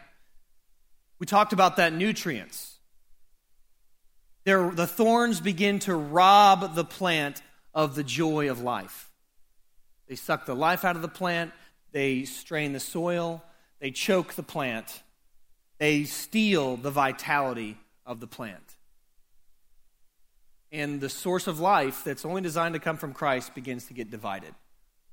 We 1.17 1.25
talked 1.25 1.53
about 1.53 1.77
that 1.77 1.93
nutrients. 1.93 2.75
There, 4.43 4.71
the 4.71 4.87
thorns 4.87 5.39
begin 5.39 5.79
to 5.79 5.95
rob 5.95 6.75
the 6.75 6.83
plant 6.83 7.41
of 7.73 7.95
the 7.95 8.03
joy 8.03 8.49
of 8.49 8.61
life. 8.61 9.09
They 10.09 10.15
suck 10.15 10.45
the 10.45 10.55
life 10.55 10.83
out 10.83 10.95
of 10.95 11.01
the 11.01 11.07
plant, 11.07 11.51
they 11.91 12.25
strain 12.25 12.73
the 12.73 12.79
soil, 12.79 13.43
they 13.79 13.91
choke 13.91 14.33
the 14.33 14.43
plant, 14.43 15.01
they 15.77 16.03
steal 16.03 16.75
the 16.75 16.91
vitality 16.91 17.77
of 18.05 18.19
the 18.19 18.27
plant. 18.27 18.75
And 20.71 20.99
the 20.99 21.09
source 21.09 21.47
of 21.47 21.59
life 21.59 22.03
that's 22.03 22.25
only 22.25 22.41
designed 22.41 22.73
to 22.73 22.79
come 22.79 22.97
from 22.97 23.13
Christ 23.13 23.55
begins 23.55 23.85
to 23.85 23.93
get 23.93 24.11
divided 24.11 24.53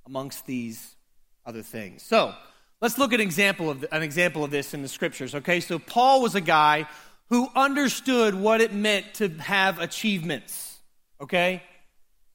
amongst 0.07 0.47
these 0.47 0.97
other 1.45 1.63
things. 1.63 2.03
So, 2.03 2.35
Let's 2.83 2.99
look 2.99 3.13
at 3.13 3.21
an 3.21 3.27
example 3.27 3.71
of 3.71 3.87
an 3.93 4.03
example 4.03 4.43
of 4.43 4.51
this 4.51 4.75
in 4.75 4.83
the 4.83 4.89
scriptures. 4.89 5.37
Okay, 5.37 5.61
so 5.61 5.79
Paul 5.79 6.21
was 6.21 6.35
a 6.35 6.41
guy 6.41 6.89
who 7.29 7.49
understood 7.55 8.35
what 8.35 8.61
it 8.61 8.75
meant 8.75 9.15
to 9.15 9.29
have 9.29 9.79
achievements. 9.79 10.81
Okay, 11.21 11.63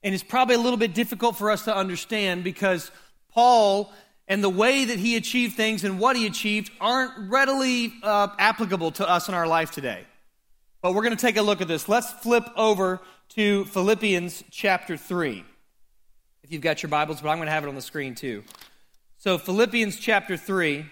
and 0.01 0.15
it's 0.15 0.23
probably 0.23 0.55
a 0.55 0.59
little 0.59 0.77
bit 0.77 0.93
difficult 0.93 1.35
for 1.37 1.51
us 1.51 1.65
to 1.65 1.75
understand 1.75 2.45
because 2.45 2.91
Paul 3.33 3.91
and 4.29 4.41
the 4.41 4.49
way 4.49 4.85
that 4.85 4.97
he 4.97 5.17
achieved 5.17 5.57
things 5.57 5.83
and 5.83 5.99
what 5.99 6.15
he 6.15 6.25
achieved 6.25 6.71
aren't 6.79 7.29
readily 7.29 7.91
uh, 8.01 8.29
applicable 8.39 8.91
to 8.91 9.09
us 9.09 9.27
in 9.27 9.35
our 9.35 9.47
life 9.47 9.71
today. 9.71 10.05
But 10.81 10.93
we're 10.93 11.03
going 11.03 11.17
to 11.17 11.21
take 11.21 11.35
a 11.35 11.41
look 11.41 11.59
at 11.59 11.67
this. 11.67 11.89
Let's 11.89 12.09
flip 12.09 12.47
over 12.55 13.01
to 13.31 13.65
Philippians 13.65 14.45
chapter 14.49 14.95
3. 14.95 15.43
If 16.47 16.53
you've 16.53 16.61
got 16.61 16.81
your 16.81 16.89
Bibles, 16.89 17.19
but 17.19 17.27
I'm 17.27 17.39
going 17.39 17.47
to 17.47 17.51
have 17.51 17.65
it 17.65 17.67
on 17.67 17.75
the 17.75 17.81
screen 17.81 18.15
too. 18.15 18.41
So, 19.17 19.37
Philippians 19.37 19.97
chapter 19.97 20.37
3, 20.37 20.85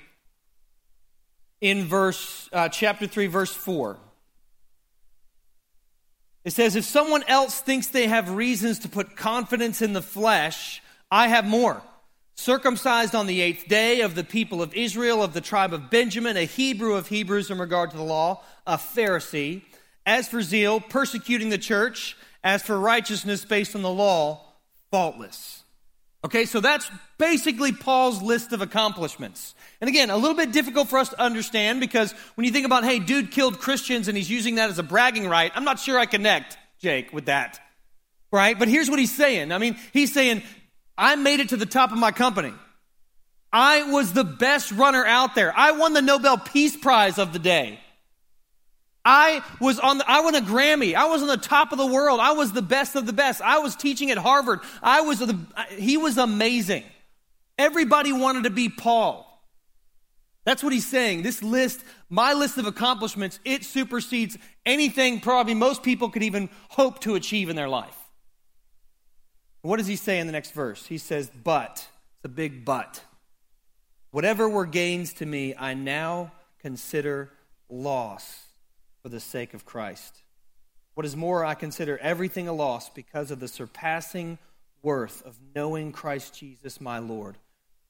in 1.62 1.86
verse, 1.86 2.50
uh, 2.52 2.68
chapter 2.68 3.08
3, 3.08 3.28
verse 3.28 3.54
4. 3.54 3.96
It 6.44 6.52
says, 6.52 6.76
If 6.76 6.84
someone 6.84 7.24
else 7.30 7.62
thinks 7.62 7.88
they 7.88 8.08
have 8.08 8.32
reasons 8.32 8.80
to 8.80 8.90
put 8.90 9.16
confidence 9.16 9.82
in 9.82 9.94
the 9.94 10.02
flesh, 10.02 10.82
I 11.10 11.30
have 11.30 11.46
more. 11.46 11.82
Circumcised 12.36 13.16
on 13.16 13.26
the 13.26 13.40
eighth 13.40 13.70
day 13.70 14.02
of 14.02 14.14
the 14.14 14.26
people 14.26 14.62
of 14.62 14.74
Israel, 14.74 15.24
of 15.24 15.32
the 15.32 15.40
tribe 15.40 15.72
of 15.72 15.90
Benjamin, 15.90 16.36
a 16.36 16.44
Hebrew 16.44 16.96
of 16.96 17.08
Hebrews 17.08 17.50
in 17.50 17.60
regard 17.60 17.92
to 17.92 17.98
the 17.98 18.04
law, 18.04 18.44
a 18.68 18.76
Pharisee. 18.76 19.62
As 20.06 20.28
for 20.28 20.42
zeal, 20.42 20.82
persecuting 20.82 21.48
the 21.48 21.58
church. 21.58 22.18
As 22.44 22.62
for 22.62 22.78
righteousness 22.78 23.46
based 23.46 23.74
on 23.74 23.84
the 23.84 23.90
law, 23.90 24.45
faultless. 24.96 25.62
Okay, 26.24 26.46
so 26.46 26.62
that's 26.62 26.90
basically 27.18 27.74
Paul's 27.74 28.22
list 28.22 28.54
of 28.54 28.62
accomplishments. 28.62 29.54
And 29.82 29.90
again, 29.90 30.10
a 30.10 30.16
little 30.16 30.38
bit 30.38 30.54
difficult 30.54 30.88
for 30.88 30.98
us 30.98 31.10
to 31.10 31.22
understand 31.22 31.82
because 31.82 32.14
when 32.36 32.46
you 32.46 32.52
think 32.54 32.66
about, 32.66 32.86
hey, 32.86 33.00
dude 33.00 33.30
killed 33.30 33.60
Christians 33.60 34.08
and 34.08 34.16
he's 34.16 34.30
using 34.30 34.56
that 34.56 34.70
as 34.70 34.80
a 34.80 34.84
bragging 34.84 35.28
right, 35.28 35.52
I'm 35.54 35.66
not 35.66 35.80
sure 35.80 36.00
I 36.00 36.06
connect, 36.06 36.58
Jake, 36.80 37.12
with 37.12 37.26
that. 37.26 37.60
Right? 38.32 38.58
But 38.58 38.70
here's 38.70 38.90
what 38.90 38.98
he's 38.98 39.14
saying. 39.14 39.52
I 39.52 39.58
mean, 39.58 39.76
he's 39.92 40.14
saying, 40.14 40.44
I 40.98 41.18
made 41.18 41.42
it 41.42 41.50
to 41.50 41.58
the 41.58 41.66
top 41.66 41.92
of 41.92 41.98
my 41.98 42.12
company. 42.12 42.54
I 43.52 43.92
was 43.92 44.14
the 44.14 44.24
best 44.24 44.72
runner 44.72 45.06
out 45.06 45.36
there. 45.36 45.54
I 45.54 45.74
won 45.74 45.92
the 45.92 46.02
Nobel 46.02 46.38
Peace 46.38 46.78
Prize 46.78 47.20
of 47.20 47.34
the 47.34 47.40
day. 47.40 47.82
I 49.06 49.44
was 49.62 49.80
on 49.80 50.00
the, 50.00 50.10
I 50.10 50.22
won 50.22 50.34
a 50.34 50.42
Grammy. 50.42 50.96
I 50.96 51.06
was 51.06 51.22
on 51.22 51.28
the 51.28 51.38
top 51.38 51.72
of 51.72 51.78
the 51.78 51.86
world. 51.86 52.20
I 52.20 52.32
was 52.32 52.52
the 52.52 52.64
best 52.64 52.96
of 52.96 53.06
the 53.06 53.14
best. 53.14 53.40
I 53.40 53.60
was 53.60 53.76
teaching 53.76 54.10
at 54.10 54.18
Harvard. 54.18 54.62
I 54.82 55.02
was 55.02 55.20
the, 55.20 55.40
he 55.78 55.96
was 55.96 56.18
amazing. 56.18 56.84
Everybody 57.60 58.12
wanted 58.12 58.46
to 58.46 58.50
be 58.50 58.68
Paul. 58.68 59.32
That's 60.44 60.64
what 60.64 60.74
he's 60.74 60.88
saying. 60.88 61.22
This 61.22 61.44
list, 61.44 61.84
my 62.10 62.34
list 62.34 62.58
of 62.58 62.66
accomplishments, 62.66 63.40
it 63.46 63.64
supersedes 63.64 64.38
anything 64.66 65.20
probably 65.20 65.54
most 65.54 65.84
people 65.84 66.10
could 66.10 66.24
even 66.24 66.50
hope 66.70 67.00
to 67.02 67.16
achieve 67.16 67.50
in 67.50 67.56
their 67.56 67.70
life. 67.70 67.98
What 69.62 69.78
does 69.78 69.88
he 69.88 69.96
say 69.96 70.20
in 70.20 70.28
the 70.28 70.34
next 70.34 70.52
verse? 70.52 70.86
He 70.86 70.98
says, 70.98 71.32
But, 71.44 71.88
it's 72.18 72.26
a 72.26 72.30
big 72.30 72.66
but. 72.66 73.04
Whatever 74.12 74.50
were 74.50 74.66
gains 74.66 75.14
to 75.14 75.26
me, 75.26 75.56
I 75.58 75.74
now 75.74 76.32
consider 76.60 77.32
loss 77.70 78.45
for 79.06 79.10
the 79.10 79.20
sake 79.20 79.54
of 79.54 79.66
Christ. 79.66 80.24
What 80.96 81.06
is 81.06 81.16
more, 81.16 81.46
I 81.46 81.54
consider 81.54 82.00
everything 82.00 82.48
a 82.48 82.54
loss 82.54 82.90
because 82.90 83.30
of 83.30 83.40
the 83.40 83.48
surpassing 83.48 84.40
worth 84.82 85.24
of 85.24 85.38
knowing 85.54 85.92
Christ 85.92 86.34
Jesus 86.34 86.82
my 86.82 86.98
Lord, 86.98 87.38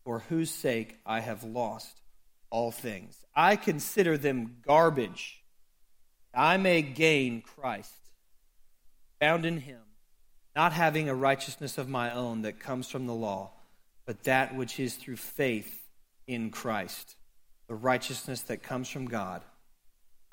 for 0.04 0.19
whose 0.28 0.51
sake 0.51 0.97
I 1.06 1.21
have 1.21 1.45
lost 1.45 2.01
all 2.49 2.69
things. 2.69 3.15
I 3.34 3.56
consider 3.56 4.17
them 4.17 4.58
garbage. 4.67 5.41
I 6.34 6.58
may 6.58 6.82
gain 6.82 7.41
Christ, 7.41 7.95
found 9.21 9.45
in 9.45 9.62
him, 9.62 9.80
not 10.54 10.73
having 10.73 11.08
a 11.08 11.15
righteousness 11.15 11.78
of 11.78 11.88
my 11.88 12.12
own 12.12 12.41
that 12.41 12.60
comes 12.60 12.89
from 12.89 13.08
the 13.08 13.13
law, 13.13 13.51
but 14.06 14.25
that 14.25 14.54
which 14.54 14.82
is 14.82 14.95
through 14.95 15.15
faith 15.15 15.88
in 16.28 16.49
Christ, 16.49 17.15
the 17.69 17.75
righteousness 17.75 18.41
that 18.41 18.63
comes 18.63 18.89
from 18.89 19.06
God 19.06 19.43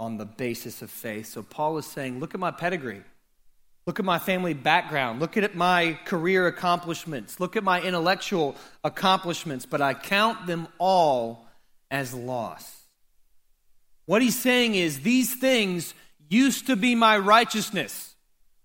on 0.02 0.16
the 0.16 0.24
basis 0.24 0.82
of 0.82 0.90
faith. 0.90 1.26
So 1.26 1.44
Paul 1.44 1.78
is 1.78 1.86
saying, 1.86 2.18
look 2.18 2.34
at 2.34 2.40
my 2.40 2.50
pedigree. 2.50 3.02
Look 3.86 4.00
at 4.00 4.04
my 4.04 4.18
family 4.18 4.52
background. 4.52 5.20
Look 5.20 5.36
at 5.36 5.54
my 5.54 5.96
career 6.04 6.48
accomplishments. 6.48 7.38
Look 7.38 7.56
at 7.56 7.62
my 7.62 7.80
intellectual 7.80 8.56
accomplishments, 8.82 9.64
but 9.64 9.80
I 9.80 9.94
count 9.94 10.48
them 10.48 10.66
all 10.78 11.46
as 11.88 12.12
loss. 12.12 12.80
What 14.06 14.22
he's 14.22 14.38
saying 14.38 14.74
is 14.74 15.00
these 15.02 15.36
things 15.36 15.94
used 16.28 16.66
to 16.66 16.74
be 16.74 16.96
my 16.96 17.16
righteousness, 17.16 18.16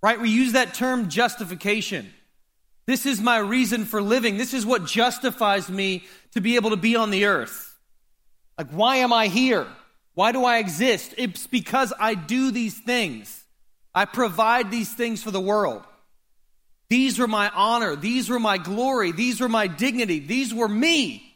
right? 0.01 0.19
We 0.19 0.31
use 0.31 0.53
that 0.53 0.73
term 0.73 1.07
justification. 1.07 2.11
This 2.87 3.05
is 3.05 3.21
my 3.21 3.37
reason 3.37 3.85
for 3.85 4.01
living. 4.01 4.37
This 4.37 4.55
is 4.55 4.65
what 4.65 4.85
justifies 4.85 5.69
me 5.69 6.03
to 6.31 6.41
be 6.41 6.55
able 6.55 6.71
to 6.71 6.77
be 6.77 6.95
on 6.95 7.11
the 7.11 7.25
earth. 7.25 7.75
Like, 8.57 8.71
why 8.71 8.97
am 8.97 9.13
I 9.13 9.27
here? 9.27 9.67
Why 10.17 10.31
do 10.31 10.45
I 10.45 10.57
exist? 10.57 11.13
It's 11.15 11.45
because 11.45 11.93
I 11.99 12.15
do 12.15 12.49
these 12.49 12.75
things. 12.75 13.45
I 13.93 14.05
provide 14.05 14.71
these 14.71 14.91
things 14.91 15.21
for 15.21 15.29
the 15.29 15.39
world. 15.39 15.83
These 16.89 17.19
were 17.19 17.27
my 17.27 17.51
honor. 17.53 17.95
These 17.95 18.27
were 18.27 18.39
my 18.39 18.57
glory. 18.57 19.11
These 19.11 19.39
were 19.39 19.47
my 19.47 19.67
dignity. 19.67 20.17
These 20.17 20.55
were 20.55 20.67
me. 20.67 21.35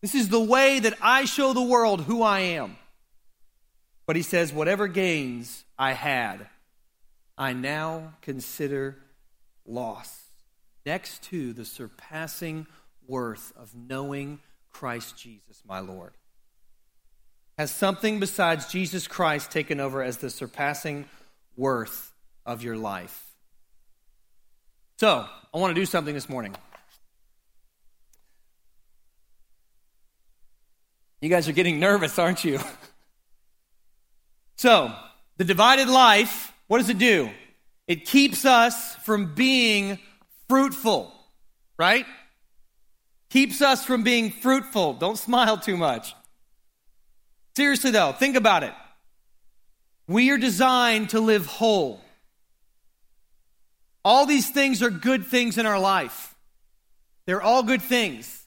This 0.00 0.16
is 0.16 0.28
the 0.28 0.40
way 0.40 0.80
that 0.80 0.98
I 1.00 1.24
show 1.24 1.52
the 1.52 1.62
world 1.62 2.00
who 2.00 2.20
I 2.20 2.40
am. 2.40 2.76
But 4.06 4.16
he 4.16 4.22
says, 4.22 4.52
whatever 4.52 4.88
gains 4.88 5.62
I 5.78 5.92
had, 5.92 6.48
I 7.36 7.52
now 7.52 8.14
consider 8.22 8.96
loss. 9.64 10.20
Next 10.84 11.22
to 11.30 11.52
the 11.52 11.64
surpassing 11.64 12.66
worth 13.06 13.52
of 13.56 13.72
knowing 13.76 14.40
Christ 14.68 15.16
Jesus, 15.16 15.62
my 15.64 15.78
Lord. 15.78 16.17
Has 17.58 17.72
something 17.72 18.20
besides 18.20 18.68
Jesus 18.68 19.08
Christ 19.08 19.50
taken 19.50 19.80
over 19.80 20.00
as 20.00 20.18
the 20.18 20.30
surpassing 20.30 21.06
worth 21.56 22.12
of 22.46 22.62
your 22.62 22.76
life? 22.76 23.24
So, 25.00 25.26
I 25.52 25.58
want 25.58 25.74
to 25.74 25.80
do 25.80 25.84
something 25.84 26.14
this 26.14 26.28
morning. 26.28 26.54
You 31.20 31.28
guys 31.28 31.48
are 31.48 31.52
getting 31.52 31.80
nervous, 31.80 32.16
aren't 32.16 32.44
you? 32.44 32.60
so, 34.56 34.94
the 35.36 35.44
divided 35.44 35.88
life, 35.88 36.52
what 36.68 36.78
does 36.78 36.90
it 36.90 36.98
do? 36.98 37.28
It 37.88 38.06
keeps 38.06 38.44
us 38.44 38.94
from 38.96 39.34
being 39.34 39.98
fruitful, 40.48 41.12
right? 41.76 42.06
Keeps 43.30 43.60
us 43.62 43.84
from 43.84 44.04
being 44.04 44.30
fruitful. 44.30 44.94
Don't 44.94 45.18
smile 45.18 45.58
too 45.58 45.76
much. 45.76 46.14
Seriously, 47.58 47.90
though, 47.90 48.12
think 48.12 48.36
about 48.36 48.62
it. 48.62 48.72
We 50.06 50.30
are 50.30 50.38
designed 50.38 51.10
to 51.10 51.18
live 51.18 51.44
whole. 51.46 52.00
All 54.04 54.26
these 54.26 54.48
things 54.48 54.80
are 54.80 54.90
good 54.90 55.26
things 55.26 55.58
in 55.58 55.66
our 55.66 55.80
life. 55.80 56.36
They're 57.26 57.42
all 57.42 57.64
good 57.64 57.82
things. 57.82 58.46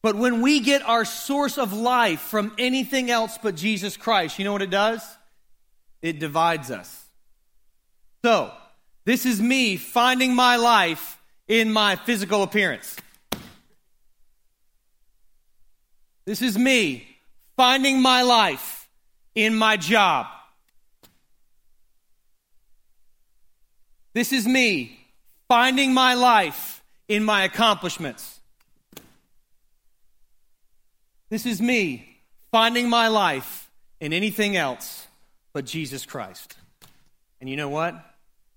But 0.00 0.16
when 0.16 0.40
we 0.40 0.60
get 0.60 0.80
our 0.80 1.04
source 1.04 1.58
of 1.58 1.74
life 1.74 2.20
from 2.20 2.54
anything 2.56 3.10
else 3.10 3.36
but 3.36 3.54
Jesus 3.54 3.98
Christ, 3.98 4.38
you 4.38 4.46
know 4.46 4.52
what 4.52 4.62
it 4.62 4.70
does? 4.70 5.02
It 6.00 6.18
divides 6.18 6.70
us. 6.70 7.04
So, 8.24 8.50
this 9.04 9.26
is 9.26 9.42
me 9.42 9.76
finding 9.76 10.34
my 10.34 10.56
life 10.56 11.20
in 11.48 11.70
my 11.70 11.96
physical 11.96 12.42
appearance. 12.42 12.96
This 16.24 16.40
is 16.40 16.56
me 16.56 17.07
finding 17.58 18.00
my 18.00 18.22
life 18.22 18.88
in 19.34 19.52
my 19.52 19.76
job. 19.76 20.26
This 24.14 24.32
is 24.32 24.46
me 24.46 25.00
finding 25.48 25.92
my 25.92 26.14
life 26.14 26.84
in 27.08 27.24
my 27.24 27.42
accomplishments. 27.42 28.38
This 31.30 31.46
is 31.46 31.60
me 31.60 32.20
finding 32.52 32.88
my 32.88 33.08
life 33.08 33.68
in 34.00 34.12
anything 34.12 34.56
else 34.56 35.08
but 35.52 35.64
Jesus 35.64 36.06
Christ. 36.06 36.54
And 37.40 37.50
you 37.50 37.56
know 37.56 37.68
what? 37.68 37.96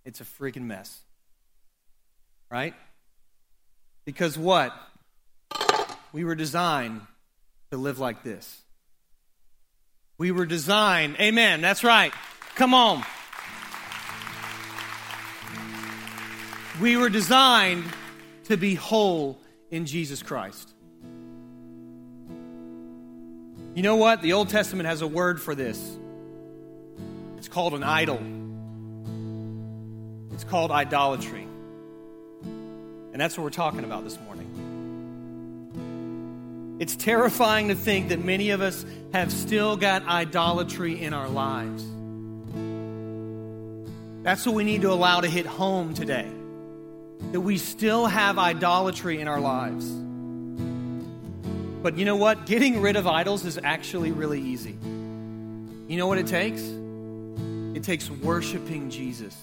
It's 0.06 0.22
a 0.22 0.26
freaking 0.26 0.66
mess. 0.66 1.00
Right? 2.52 2.76
Because 4.06 4.38
what? 4.38 4.72
We 6.14 6.24
were 6.24 6.36
designed 6.36 7.02
to 7.72 7.78
live 7.78 7.98
like 7.98 8.22
this. 8.22 8.62
We 10.22 10.30
were 10.30 10.46
designed. 10.46 11.16
Amen. 11.20 11.62
That's 11.62 11.84
right. 11.84 12.14
Come 12.54 12.76
on. 12.76 13.04
We 16.80 16.96
were 16.96 17.10
designed 17.10 17.86
to 18.44 18.56
be 18.56 18.76
whole 18.76 19.40
in 19.72 19.88
Jesus 19.88 20.22
Christ. 20.22 20.76
You 23.74 23.82
know 23.82 23.96
what? 23.96 24.22
The 24.22 24.34
Old 24.34 24.50
Testament 24.50 24.88
has 24.88 25.02
a 25.02 25.08
word 25.08 25.42
for 25.42 25.56
this. 25.56 25.98
It's 27.38 27.48
called 27.48 27.74
an 27.74 27.82
idol. 27.82 28.22
It's 30.36 30.44
called 30.44 30.70
idolatry. 30.70 31.48
And 32.44 33.16
that's 33.16 33.40
what 33.40 33.44
we're 33.44 33.50
talking 33.50 33.84
about 33.84 34.04
this 34.04 34.20
morning. 34.20 34.61
It's 36.82 36.96
terrifying 36.96 37.67
to 37.67 37.76
think 37.76 38.10
that 38.10 38.26
many 38.26 38.50
of 38.50 38.62
us 38.62 38.84
have 39.13 39.32
still 39.32 39.78
got 39.78 40.04
idolatry 40.08 41.00
in 41.00 41.13
our 41.13 41.30
lives. 41.30 41.86
That's 44.24 44.44
what 44.48 44.56
we 44.56 44.63
need 44.63 44.82
to 44.82 44.91
allow 44.91 45.22
to 45.22 45.28
hit 45.28 45.46
home 45.46 45.94
today. 45.94 46.28
That 47.34 47.41
we 47.41 47.60
still 47.60 48.08
have 48.08 48.39
idolatry 48.39 49.22
in 49.22 49.28
our 49.28 49.39
lives. 49.39 49.88
But 51.84 52.00
you 52.00 52.06
know 52.06 52.15
what? 52.15 52.48
Getting 52.48 52.82
rid 52.82 52.96
of 52.96 53.06
idols 53.06 53.46
is 53.46 53.60
actually 53.63 54.12
really 54.12 54.41
easy. 54.41 54.76
You 55.88 55.98
know 55.98 56.08
what 56.08 56.17
it 56.17 56.26
takes? 56.26 56.63
It 57.76 57.84
takes 57.84 58.10
worshiping 58.10 58.89
Jesus. 58.89 59.38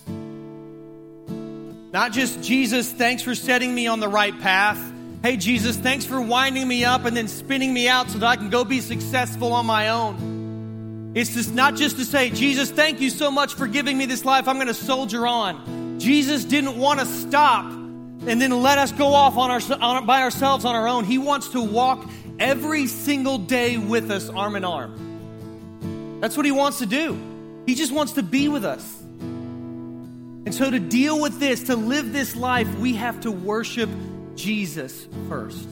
Not 1.93 2.11
just, 2.11 2.43
Jesus, 2.43 2.91
thanks 2.91 3.23
for 3.23 3.37
setting 3.37 3.73
me 3.73 3.87
on 3.87 4.01
the 4.01 4.09
right 4.09 4.37
path. 4.41 4.98
Hey, 5.21 5.37
Jesus, 5.37 5.77
thanks 5.77 6.05
for 6.05 6.21
winding 6.21 6.69
me 6.69 6.85
up 6.85 7.05
and 7.05 7.17
then 7.17 7.27
spinning 7.27 7.75
me 7.75 7.89
out 7.89 8.09
so 8.09 8.19
that 8.19 8.27
I 8.27 8.37
can 8.37 8.51
go 8.51 8.65
be 8.65 8.81
successful 8.81 9.53
on 9.53 9.67
my 9.67 9.89
own. 9.89 11.13
It's 11.15 11.35
just 11.35 11.53
not 11.53 11.75
just 11.75 11.97
to 11.97 12.05
say, 12.05 12.31
Jesus, 12.31 12.71
thank 12.71 13.01
you 13.01 13.11
so 13.11 13.29
much 13.29 13.55
for 13.55 13.67
giving 13.67 13.99
me 13.99 14.07
this 14.07 14.25
life. 14.25 14.47
I'm 14.47 14.57
going 14.57 14.69
to 14.69 14.75
soldier 14.75 15.27
on. 15.27 15.99
Jesus 15.99 16.45
didn't 16.45 16.79
want 16.79 17.01
to 17.01 17.07
stop 17.07 17.65
and 17.65 18.41
then 18.41 18.63
let 18.63 18.79
us 18.79 18.93
go 18.93 19.13
off 19.13 19.37
on 19.37 19.51
our, 19.51 19.61
on, 19.81 20.07
by 20.07 20.23
ourselves 20.23 20.65
on 20.65 20.77
our 20.77 20.87
own. 20.87 21.05
He 21.05 21.19
wants 21.19 21.49
to 21.49 21.61
walk 21.63 22.09
every 22.39 22.87
single 22.87 23.39
day 23.39 23.77
with 23.77 24.13
us, 24.13 24.29
arm 24.29 24.55
in 24.55 24.65
arm. 24.65 26.21
That's 26.21 26.37
what 26.37 26.47
He 26.47 26.53
wants 26.53 26.79
to 26.79 26.87
do. 26.87 27.19
He 27.67 27.75
just 27.75 27.91
wants 27.91 28.13
to 28.13 28.23
be 28.23 28.49
with 28.49 28.65
us. 28.65 29.01
And 29.01 30.55
so, 30.55 30.71
to 30.71 30.79
deal 30.79 31.21
with 31.21 31.41
this, 31.41 31.65
to 31.65 31.77
live 31.77 32.13
this 32.13 32.37
life, 32.37 32.73
we 32.79 32.95
have 32.95 33.21
to 33.23 33.31
worship 33.31 33.91
Jesus 34.39 35.07
first. 35.29 35.69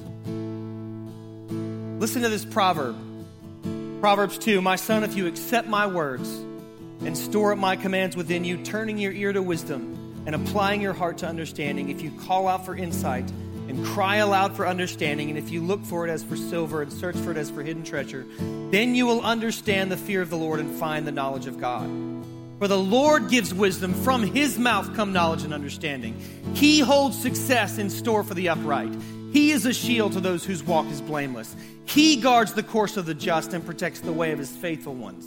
Listen 1.99 2.23
to 2.23 2.29
this 2.29 2.45
proverb 2.45 2.97
Proverbs 4.01 4.39
2 4.39 4.61
My 4.61 4.77
son, 4.77 5.05
if 5.05 5.17
you 5.17 5.27
accept 5.27 5.69
my 5.69 5.87
words 5.87 6.29
and 7.01 7.17
store 7.17 7.53
up 7.53 7.59
my 7.59 7.77
commands 7.77 8.17
within 8.17 8.45
you, 8.45 8.63
turning 8.65 8.99
your 8.99 9.13
ear 9.13 9.33
to 9.33 9.43
wisdom 9.43 10.25
and 10.27 10.35
applying 10.35 10.81
your 10.81 10.93
heart 10.93 11.19
to 11.19 11.27
understanding, 11.27 11.89
if 11.89 12.03
you 12.03 12.11
call 12.27 12.49
out 12.49 12.67
for 12.67 12.75
insight 12.77 13.31
and 13.69 13.85
cry 13.87 14.17
aloud 14.17 14.55
for 14.55 14.67
understanding, 14.67 15.31
and 15.31 15.39
if 15.39 15.51
you 15.51 15.61
look 15.61 15.85
for 15.85 16.07
it 16.07 16.11
as 16.11 16.23
for 16.23 16.37
silver 16.37 16.83
and 16.83 16.93
search 16.93 17.17
for 17.17 17.31
it 17.31 17.37
as 17.37 17.51
for 17.51 17.63
hidden 17.63 17.85
treasure, 17.85 18.27
then 18.71 18.95
you 18.95 19.07
will 19.07 19.23
understand 19.23 19.91
the 19.91 19.97
fear 19.97 20.23
of 20.23 20.31
the 20.31 20.37
Lord 20.37 20.61
and 20.61 20.75
find 20.77 21.07
the 21.07 21.13
knowledge 21.13 21.47
of 21.47 21.61
God. 21.61 21.89
For 22.59 22.69
the 22.69 22.79
Lord 22.79 23.29
gives 23.29 23.53
wisdom, 23.53 23.93
from 23.93 24.23
his 24.23 24.59
mouth 24.59 24.95
come 24.97 25.13
knowledge 25.13 25.43
and 25.43 25.53
understanding. 25.53 26.19
He 26.55 26.81
holds 26.81 27.21
success 27.21 27.77
in 27.77 27.91
store 27.91 28.25
for 28.25 28.33
the 28.33 28.49
upright. 28.49 28.95
He 29.33 29.51
is 29.51 29.67
a 29.67 29.75
shield 29.75 30.13
to 30.15 30.21
those 30.21 30.43
whose 30.43 30.63
walk 30.63 30.87
is 30.87 31.03
blameless. 31.03 31.55
He 31.85 32.17
guards 32.17 32.55
the 32.55 32.63
course 32.63 32.97
of 32.97 33.05
the 33.05 33.13
just 33.13 33.53
and 33.53 33.65
protects 33.65 34.01
the 34.01 34.13
way 34.13 34.33
of 34.33 34.39
his 34.39 34.51
faithful 34.51 34.95
ones. 34.95 35.27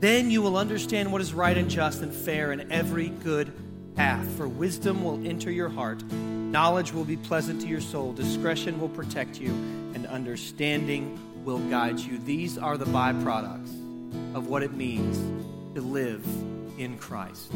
Then 0.00 0.32
you 0.32 0.42
will 0.42 0.56
understand 0.56 1.12
what 1.12 1.20
is 1.20 1.32
right 1.32 1.56
and 1.56 1.70
just 1.70 2.02
and 2.02 2.12
fair 2.12 2.50
in 2.50 2.72
every 2.72 3.10
good 3.10 3.52
path. 3.94 4.28
For 4.36 4.48
wisdom 4.48 5.04
will 5.04 5.24
enter 5.24 5.52
your 5.52 5.68
heart, 5.68 6.02
knowledge 6.10 6.92
will 6.92 7.04
be 7.04 7.16
pleasant 7.16 7.60
to 7.60 7.68
your 7.68 7.80
soul, 7.80 8.12
discretion 8.12 8.80
will 8.80 8.88
protect 8.88 9.40
you, 9.40 9.50
and 9.94 10.06
understanding 10.08 11.20
will 11.44 11.60
guide 11.70 12.00
you. 12.00 12.18
These 12.18 12.58
are 12.58 12.76
the 12.76 12.86
byproducts 12.86 14.34
of 14.34 14.48
what 14.48 14.64
it 14.64 14.72
means 14.72 15.18
to 15.78 15.84
live 15.84 16.26
in 16.76 16.98
Christ 16.98 17.52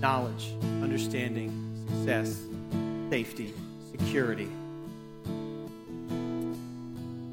knowledge, 0.00 0.54
understanding, 0.80 1.50
success, 1.88 2.40
safety, 3.10 3.52
security. 3.90 4.48
I 5.26 5.30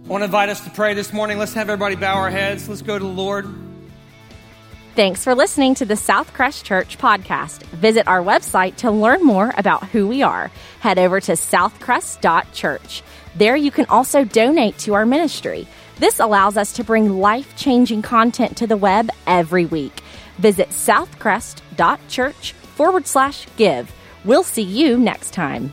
want 0.08 0.22
to 0.22 0.26
invite 0.26 0.50
us 0.50 0.62
to 0.62 0.72
pray 0.72 0.96
this 0.96 1.14
morning. 1.14 1.38
Let's 1.38 1.54
have 1.54 1.70
everybody 1.70 1.96
bow 1.96 2.16
our 2.16 2.32
heads. 2.32 2.68
Let's 2.68 2.82
go 2.82 2.98
to 2.98 3.04
the 3.04 3.10
Lord. 3.10 3.46
Thanks 4.96 5.24
for 5.24 5.36
listening 5.36 5.76
to 5.76 5.86
the 5.86 5.94
Southcrest 5.94 6.64
Church 6.64 6.98
podcast. 6.98 7.62
Visit 7.68 8.08
our 8.08 8.24
website 8.24 8.78
to 8.78 8.90
learn 8.90 9.24
more 9.24 9.54
about 9.58 9.84
who 9.90 10.08
we 10.08 10.24
are. 10.24 10.50
Head 10.80 10.98
over 10.98 11.22
to 11.22 11.34
southcrest.church. 11.34 13.04
There 13.36 13.56
you 13.56 13.70
can 13.70 13.86
also 13.88 14.24
donate 14.24 14.80
to 14.80 14.96
our 14.96 15.06
ministry. 15.06 15.68
This 15.98 16.20
allows 16.20 16.58
us 16.58 16.74
to 16.74 16.84
bring 16.84 17.20
life 17.20 17.56
changing 17.56 18.02
content 18.02 18.58
to 18.58 18.68
the 18.68 18.78
web 18.78 19.10
every 19.26 19.66
week. 19.66 20.02
Visit 20.38 20.70
southcrest.church 20.70 22.52
forward 22.54 23.08
slash 23.08 23.48
give. 23.56 23.94
We'll 24.26 24.44
see 24.44 24.64
you 24.64 24.98
next 24.98 25.32
time. 25.32 25.72